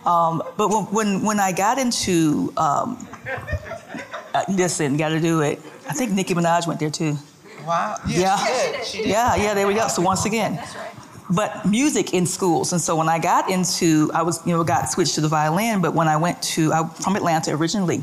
[0.05, 3.07] Um, but when, when when I got into um,
[4.33, 5.59] uh, listen, got to do it.
[5.89, 7.17] I think Nicki Minaj went there too.
[7.65, 8.37] wow, Yeah,
[8.93, 9.53] yeah, yeah.
[9.53, 9.87] There we go.
[9.87, 10.59] So once again,
[11.29, 14.89] but music in schools, and so when I got into, I was you know got
[14.89, 15.81] switched to the violin.
[15.81, 18.01] But when I went to, I'm from Atlanta originally.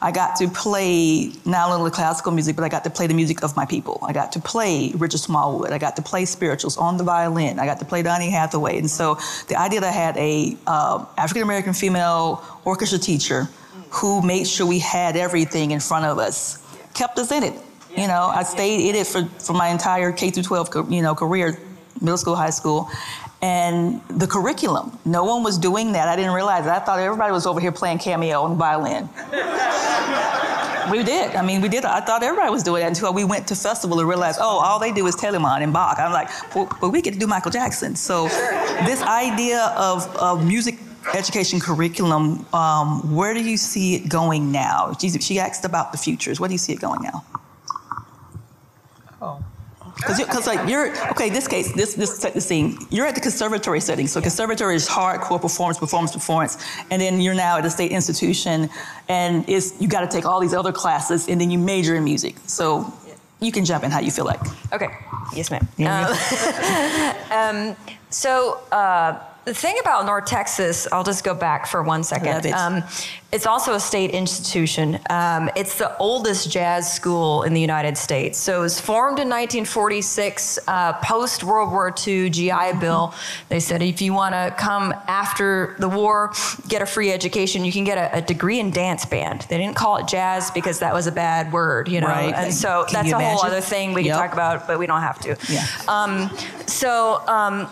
[0.00, 3.42] I got to play not only classical music, but I got to play the music
[3.42, 3.98] of my people.
[4.02, 5.72] I got to play Richard Smallwood.
[5.72, 7.58] I got to play spirituals on the violin.
[7.58, 8.78] I got to play Donny Hathaway.
[8.78, 13.48] And so the idea that I had a uh, African American female orchestra teacher
[13.90, 16.62] who made sure we had everything in front of us
[16.94, 17.54] kept us in it.
[17.96, 21.14] You know, I stayed in it for, for my entire K through 12 you know
[21.14, 21.58] career,
[22.00, 22.88] middle school, high school.
[23.40, 26.08] And the curriculum, no one was doing that.
[26.08, 26.70] I didn't realize it.
[26.70, 29.08] I thought everybody was over here playing cameo the violin.
[30.90, 31.34] We did.
[31.34, 31.84] I mean, we did.
[31.84, 34.78] I thought everybody was doing that until we went to festival and realized, oh, all
[34.78, 35.98] they do is Telemann and Bach.
[35.98, 37.94] I'm like, well, but we get to do Michael Jackson.
[37.94, 38.28] So
[38.86, 40.78] this idea of, of music
[41.14, 44.94] education curriculum, um, where do you see it going now?
[45.00, 46.40] She, she asked about the futures.
[46.40, 47.24] Where do you see it going now?
[50.06, 50.16] Oh.
[50.16, 51.28] Because like you're okay.
[51.30, 52.78] This case, this this set the scene.
[52.90, 54.06] You're at the conservatory setting.
[54.06, 56.56] So conservatory is hardcore performance, performance, performance,
[56.90, 58.70] and then you're now at a state institution,
[59.08, 62.04] and it's you got to take all these other classes, and then you major in
[62.04, 62.36] music.
[62.46, 62.92] So
[63.40, 64.40] you can jump in how you feel like.
[64.72, 64.88] Okay.
[65.34, 65.66] Yes, ma'am.
[67.30, 67.76] Um,
[68.10, 69.18] so uh,
[69.48, 72.44] the thing about North Texas, I'll just go back for one second.
[72.44, 72.52] It.
[72.52, 72.82] Um,
[73.32, 74.98] it's also a state institution.
[75.08, 78.38] Um, it's the oldest jazz school in the United States.
[78.38, 83.14] So it was formed in 1946, uh, post World War II GI Bill.
[83.48, 86.32] They said if you want to come after the war,
[86.68, 89.46] get a free education, you can get a, a degree in dance band.
[89.48, 92.08] They didn't call it jazz because that was a bad word, you know.
[92.08, 92.34] Right.
[92.34, 94.14] And so Can that's a whole other thing we Yep.
[94.14, 95.36] can talk about, but we don't have to.
[95.48, 95.66] Yeah.
[95.88, 96.30] Um,
[96.66, 97.68] so um,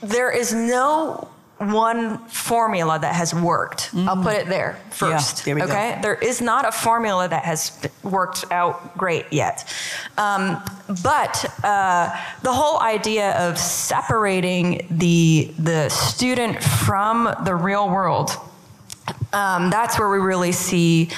[0.00, 1.28] there is no
[1.58, 3.90] one formula that has worked.
[3.94, 5.44] I'll put it there first.
[5.44, 5.66] there we go.
[5.66, 9.72] okay, there is not a formula that has worked out great yet.
[10.16, 10.62] Um,
[11.02, 18.30] but uh, the whole idea of separating the the student from the real world
[19.32, 21.10] um, that's where we really see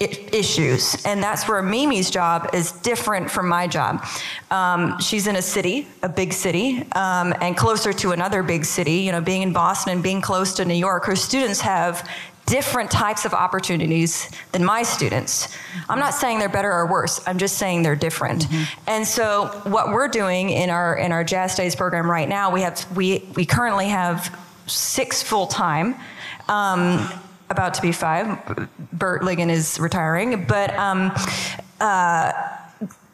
[0.00, 1.04] issues.
[1.04, 4.04] And that's where Mimi's job is different from my job.
[4.50, 8.98] Um, she's in a city, a big city, um, and closer to another big city.
[8.98, 12.08] You know, being in Boston and being close to New York, her students have
[12.46, 15.54] different types of opportunities than my students.
[15.88, 17.20] I'm not saying they're better or worse.
[17.26, 18.44] I'm just saying they're different.
[18.44, 18.80] Mm-hmm.
[18.90, 22.62] And so what we're doing in our in our Jazz Studies program right now, we
[22.62, 24.34] have we we currently have
[24.66, 25.96] six full time.
[26.48, 27.06] Um,
[27.50, 28.38] about to be five.
[28.92, 31.12] Bert Ligon is retiring, but um,
[31.80, 32.32] uh,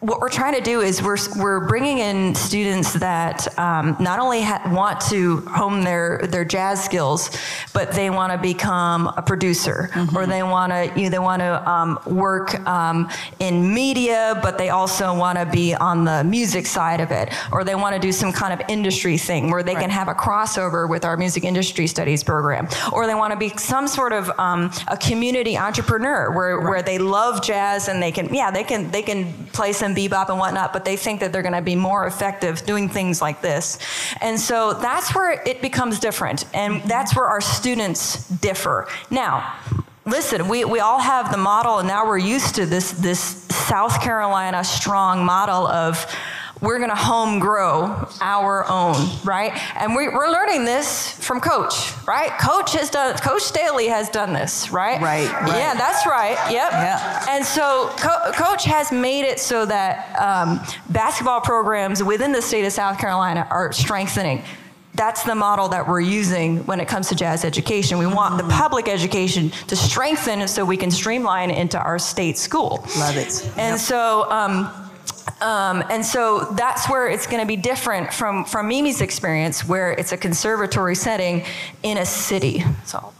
[0.04, 4.42] what we're trying to do is we're, we're bringing in students that um, not only
[4.42, 7.30] ha- want to hone their, their jazz skills,
[7.72, 10.14] but they want to become a producer mm-hmm.
[10.14, 14.58] or they want to you know, they want to um, work um, in media, but
[14.58, 18.00] they also want to be on the music side of it, or they want to
[18.00, 19.80] do some kind of industry thing where they right.
[19.80, 23.48] can have a crossover with our music industry studies program, or they want to be
[23.56, 26.68] some sort of um, a community entrepreneur where, right.
[26.68, 30.28] where they love jazz and they can yeah they can they can play some bebop
[30.28, 33.40] and whatnot, but they think that they're going to be more effective doing things like
[33.40, 33.78] this.
[34.20, 36.44] And so that's where it becomes different.
[36.54, 38.88] And that's where our students differ.
[39.10, 39.54] Now,
[40.04, 44.02] listen, we, we all have the model, and now we're used to this, this South
[44.02, 46.06] Carolina strong model of
[46.64, 48.94] we're going to home grow our own,
[49.24, 49.52] right?
[49.76, 52.30] And we, are learning this from Coach, right?
[52.40, 55.00] Coach has done, Coach Staley has done this, right?
[55.00, 55.30] Right.
[55.30, 55.58] right.
[55.58, 56.36] Yeah, that's right.
[56.50, 56.72] Yep.
[56.72, 57.26] Yeah.
[57.28, 60.60] And so Co- Coach has made it so that um,
[60.90, 64.42] basketball programs within the state of South Carolina are strengthening
[64.94, 67.98] that's the model that we're using when it comes to jazz education.
[67.98, 72.86] We want the public education to strengthen so we can streamline into our state school.
[72.96, 73.44] Love it.
[73.58, 73.80] And yep.
[73.80, 74.83] so, um,
[75.40, 79.92] um, and so that's where it's going to be different from, from Mimi's experience, where
[79.92, 81.44] it's a conservatory setting
[81.82, 82.64] in a city.
[82.84, 83.12] So.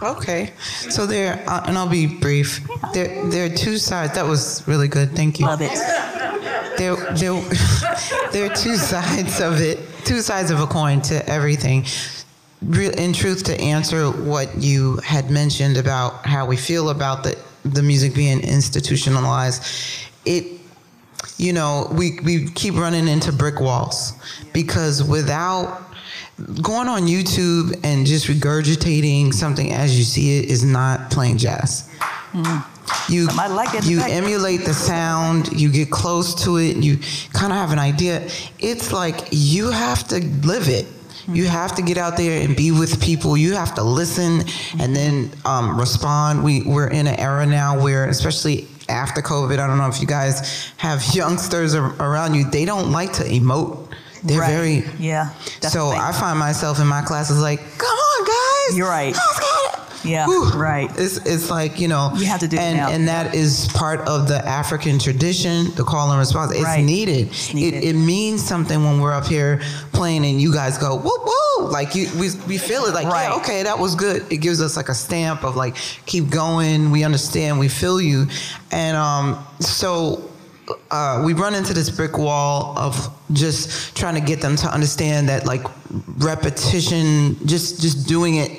[0.00, 2.66] Okay, so there, uh, and I'll be brief.
[2.94, 4.14] There, there are two sides.
[4.14, 5.10] That was really good.
[5.12, 5.46] Thank you.
[5.46, 5.72] Love it.
[6.78, 7.40] There, there,
[8.32, 9.80] there are two sides of it.
[10.04, 11.84] Two sides of a coin to everything.
[12.62, 17.82] In truth, to answer what you had mentioned about how we feel about the the
[17.82, 19.64] music being institutionalized,
[20.24, 20.57] it
[21.36, 24.12] you know, we, we keep running into brick walls
[24.52, 25.82] because without
[26.62, 31.90] going on YouTube and just regurgitating something as you see it is not playing jazz.
[32.32, 32.64] Mm.
[33.10, 36.98] You like you emulate the sound, you get close to it, you
[37.32, 38.28] kind of have an idea.
[38.58, 40.86] It's like you have to live it.
[41.26, 43.36] You have to get out there and be with people.
[43.36, 44.42] You have to listen
[44.80, 46.42] and then um, respond.
[46.42, 49.58] We we're in an era now where, especially after COVID.
[49.58, 52.50] I don't know if you guys have youngsters around you.
[52.50, 53.86] They don't like to emote.
[54.24, 54.50] They're right.
[54.50, 55.32] very yeah.
[55.60, 55.68] Definitely.
[55.70, 58.76] So I find myself in my classes like, come on, guys.
[58.76, 59.14] You're right.
[60.04, 60.50] Yeah, Whew.
[60.52, 60.90] right.
[60.98, 64.00] It's it's like you know you have to do and it and that is part
[64.08, 66.52] of the African tradition, the call and response.
[66.52, 66.84] It's right.
[66.84, 67.28] needed.
[67.28, 67.84] It's needed.
[67.84, 69.60] It, it means something when we're up here
[69.92, 73.28] playing and you guys go whoop whoop like you we we feel it like right.
[73.28, 74.30] yeah okay that was good.
[74.32, 75.76] It gives us like a stamp of like
[76.06, 76.90] keep going.
[76.90, 77.58] We understand.
[77.58, 78.26] We feel you,
[78.70, 80.27] and um so
[80.90, 85.28] uh, we run into this brick wall of just trying to get them to understand
[85.28, 85.62] that like
[86.18, 88.50] repetition, just just doing it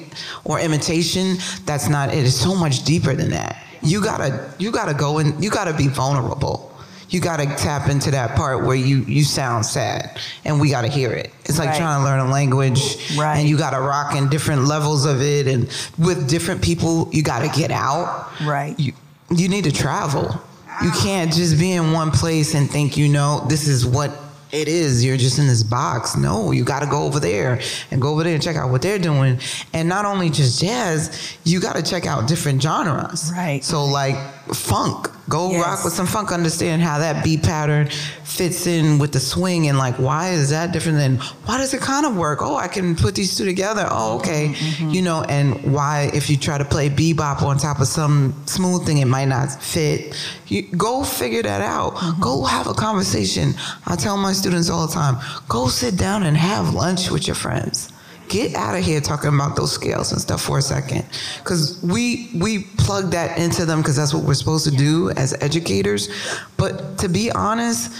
[0.43, 2.25] or imitation, that's not it.
[2.25, 3.63] It's so much deeper than that.
[3.81, 6.67] You gotta you gotta go and you gotta be vulnerable.
[7.09, 11.11] You gotta tap into that part where you you sound sad and we gotta hear
[11.11, 11.31] it.
[11.45, 11.77] It's like right.
[11.77, 13.37] trying to learn a language right.
[13.37, 15.63] and you gotta rock in different levels of it and
[15.97, 18.29] with different people you gotta get out.
[18.43, 18.79] Right.
[18.79, 18.93] You
[19.31, 20.39] you need to travel
[20.83, 24.11] you can't just be in one place and think you know this is what
[24.51, 25.05] it is.
[25.05, 26.15] You're just in this box.
[26.15, 27.59] No, you got to go over there
[27.91, 29.39] and go over there and check out what they're doing.
[29.73, 33.31] And not only just jazz, you got to check out different genres.
[33.35, 33.63] Right.
[33.63, 34.15] So like
[34.53, 35.65] funk, go yes.
[35.65, 36.31] rock with some funk.
[36.31, 37.89] Understand how that beat pattern
[38.23, 41.81] fits in with the swing and like why is that different than why does it
[41.81, 42.39] kind of work?
[42.41, 43.87] Oh, I can put these two together.
[43.89, 44.49] Oh, okay.
[44.49, 44.89] Mm-hmm.
[44.89, 48.85] You know, and why if you try to play bebop on top of some smooth
[48.85, 50.15] thing, it might not fit.
[50.47, 51.95] You go figure that out.
[51.95, 52.21] Mm-hmm.
[52.21, 53.53] Go have a conversation.
[53.85, 57.35] I tell my students all the time, go sit down and have lunch with your
[57.35, 57.91] friends
[58.29, 61.05] get out of here talking about those scales and stuff for a second
[61.43, 65.33] because we we plug that into them because that's what we're supposed to do as
[65.41, 66.09] educators
[66.55, 67.91] but to be honest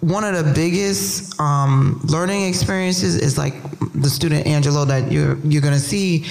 [0.00, 3.54] one of the biggest um, learning experiences is like
[3.94, 6.26] the student angelo that you're you're gonna see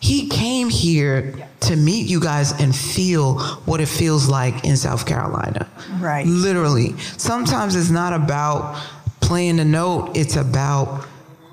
[0.00, 5.04] he came here to meet you guys and feel what it feels like in South
[5.06, 5.68] Carolina.
[5.98, 6.24] Right.
[6.24, 6.96] Literally.
[7.16, 8.80] Sometimes it's not about
[9.20, 11.04] playing the note, it's about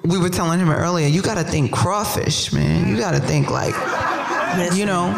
[0.07, 2.87] we were telling him earlier, you got to think crawfish, man.
[2.87, 3.75] You got to think like,
[4.75, 5.11] you know,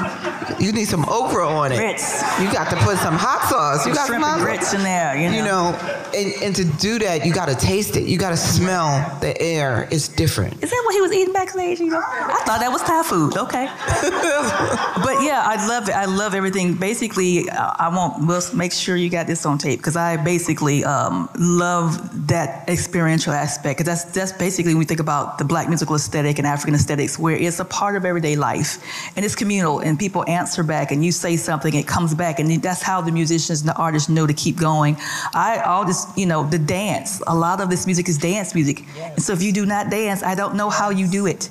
[0.60, 1.78] you need some okra on it.
[1.78, 2.22] Grits.
[2.40, 3.86] You got to put some hot sauce.
[3.86, 5.16] You got shrimp some and grits in there.
[5.16, 5.38] You know.
[5.38, 8.08] You know, and, and to do that, you got to taste it.
[8.08, 9.88] You got to smell the air.
[9.92, 10.64] It's different.
[10.64, 11.80] Is that what he was eating backstage?
[11.80, 13.38] You know, I thought that was Thai food.
[13.38, 13.66] Okay,
[15.04, 15.96] but yeah, I love it.
[15.96, 16.74] I love everything.
[16.76, 18.28] Basically, I want.
[18.28, 23.34] We'll make sure you got this on tape because I basically um, love that experiential
[23.34, 23.80] aspect.
[23.80, 27.20] Because that's that's basically when we think about the black musical aesthetic and African aesthetics,
[27.20, 28.78] where it's a part of everyday life
[29.16, 32.62] and it's communal, and people answer back, and you say something, it comes back, and
[32.62, 34.98] that's how the musicians and the artists know to keep going.
[35.34, 37.22] I all this, you know, the dance.
[37.28, 40.24] A lot of this music is dance music, and so if you do not dance,
[40.24, 41.50] I don't know how you do it.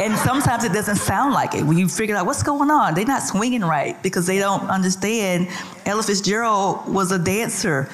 [0.00, 1.62] And sometimes it doesn't sound like it.
[1.62, 5.48] When you figure out what's going on, they're not swinging right because they don't understand.
[5.84, 7.90] Ella Fitzgerald was a dancer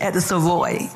[0.00, 0.88] at the Savoy.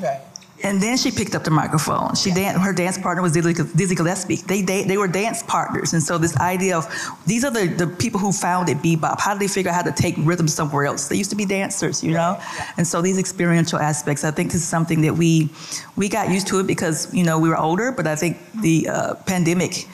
[0.63, 2.15] And then she picked up the microphone.
[2.15, 4.37] She dan- her dance partner was Dizzy, Gillespie.
[4.37, 5.95] They, they, they were dance partners.
[5.95, 6.87] And so this idea of
[7.27, 9.21] these are the, the people who founded bebop.
[9.21, 11.09] How did they figure out how to take rhythm somewhere else?
[11.09, 12.41] They used to be dancers, you know?
[12.77, 15.49] And so these experiential aspects, I think this is something that we
[15.97, 18.89] we got used to it because, you know, we were older, but I think the
[18.89, 19.89] uh, pandemic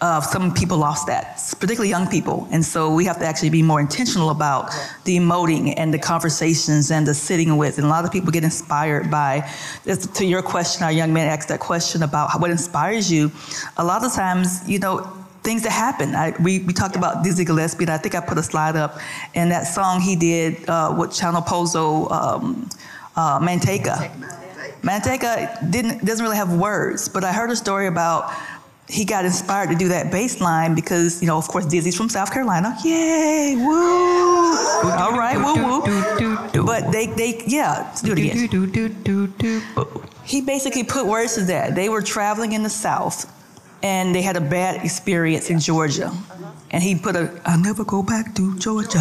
[0.00, 2.46] uh, some people lost that, particularly young people.
[2.50, 4.70] And so we have to actually be more intentional about
[5.04, 7.78] the emoting and the conversations and the sitting with.
[7.78, 9.50] And a lot of people get inspired by,
[10.14, 13.32] to your question, our young man asked that question about what inspires you.
[13.78, 15.10] A lot of times, you know,
[15.42, 16.14] things that happen.
[16.14, 18.98] I, we, we talked about Dizzy Gillespie, and I think I put a slide up.
[19.34, 22.68] And that song he did uh, with Chano Pozo, um,
[23.14, 24.10] uh, Manteca.
[24.82, 28.30] Manteca didn't, doesn't really have words, but I heard a story about
[28.88, 32.08] he got inspired to do that bass line because, you know, of course, Dizzy's from
[32.08, 32.76] South Carolina.
[32.84, 33.66] Yay, woo.
[34.92, 35.82] All right, woo woo.
[36.64, 38.48] But they, they, yeah, let's do it again.
[40.24, 41.74] He basically put words to that.
[41.74, 43.32] They were traveling in the South
[43.82, 46.12] and they had a bad experience in Georgia.
[46.70, 48.98] And he put a, I'll never go back to Georgia.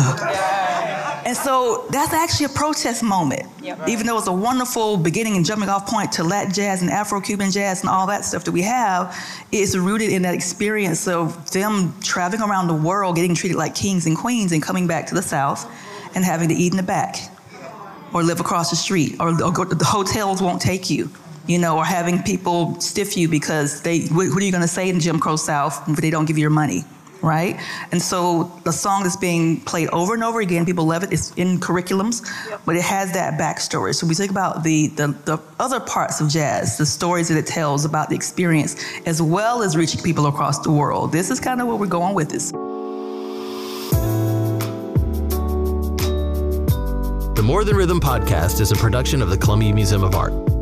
[1.25, 3.43] And so that's actually a protest moment.
[3.87, 7.19] Even though it's a wonderful beginning and jumping off point to Latin jazz and Afro
[7.19, 9.17] Cuban jazz and all that stuff that we have,
[9.51, 14.05] it's rooted in that experience of them traveling around the world, getting treated like kings
[14.05, 15.67] and queens, and coming back to the South
[16.13, 17.15] and having to eat in the back
[18.13, 21.09] or live across the street or, or go, the hotels won't take you.
[21.47, 24.67] You know, or having people stiff you because they, what, what are you going to
[24.67, 26.83] say in Jim Crow South if they don't give you your money?
[27.25, 27.59] right?
[27.91, 31.11] And so the song that's being played over and over again, people love it.
[31.11, 32.23] It's in curriculums,
[32.65, 33.95] but it has that backstory.
[33.95, 37.47] So we think about the, the, the other parts of jazz, the stories that it
[37.47, 38.75] tells about the experience,
[39.05, 41.11] as well as reaching people across the world.
[41.11, 42.51] This is kind of where we're going with this.
[47.35, 50.54] The More Than Rhythm podcast is a production of the Columbia Museum of Art.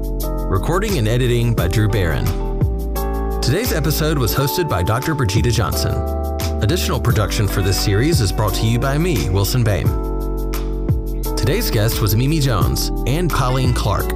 [0.53, 2.25] Recording and editing by Drew Barron.
[3.41, 5.15] Today's episode was hosted by Dr.
[5.15, 5.95] Birgitta Johnson.
[6.61, 9.87] Additional production for this series is brought to you by me, Wilson Bame.
[11.35, 14.11] Today's guest was Mimi Jones and Colleen Clark.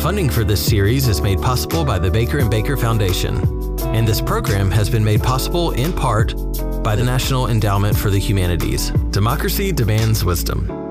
[0.00, 3.36] Funding for this series is made possible by the Baker and Baker Foundation,
[3.82, 6.34] and this program has been made possible in part
[6.82, 8.92] by the National Endowment for the Humanities.
[9.10, 10.89] Democracy demands wisdom.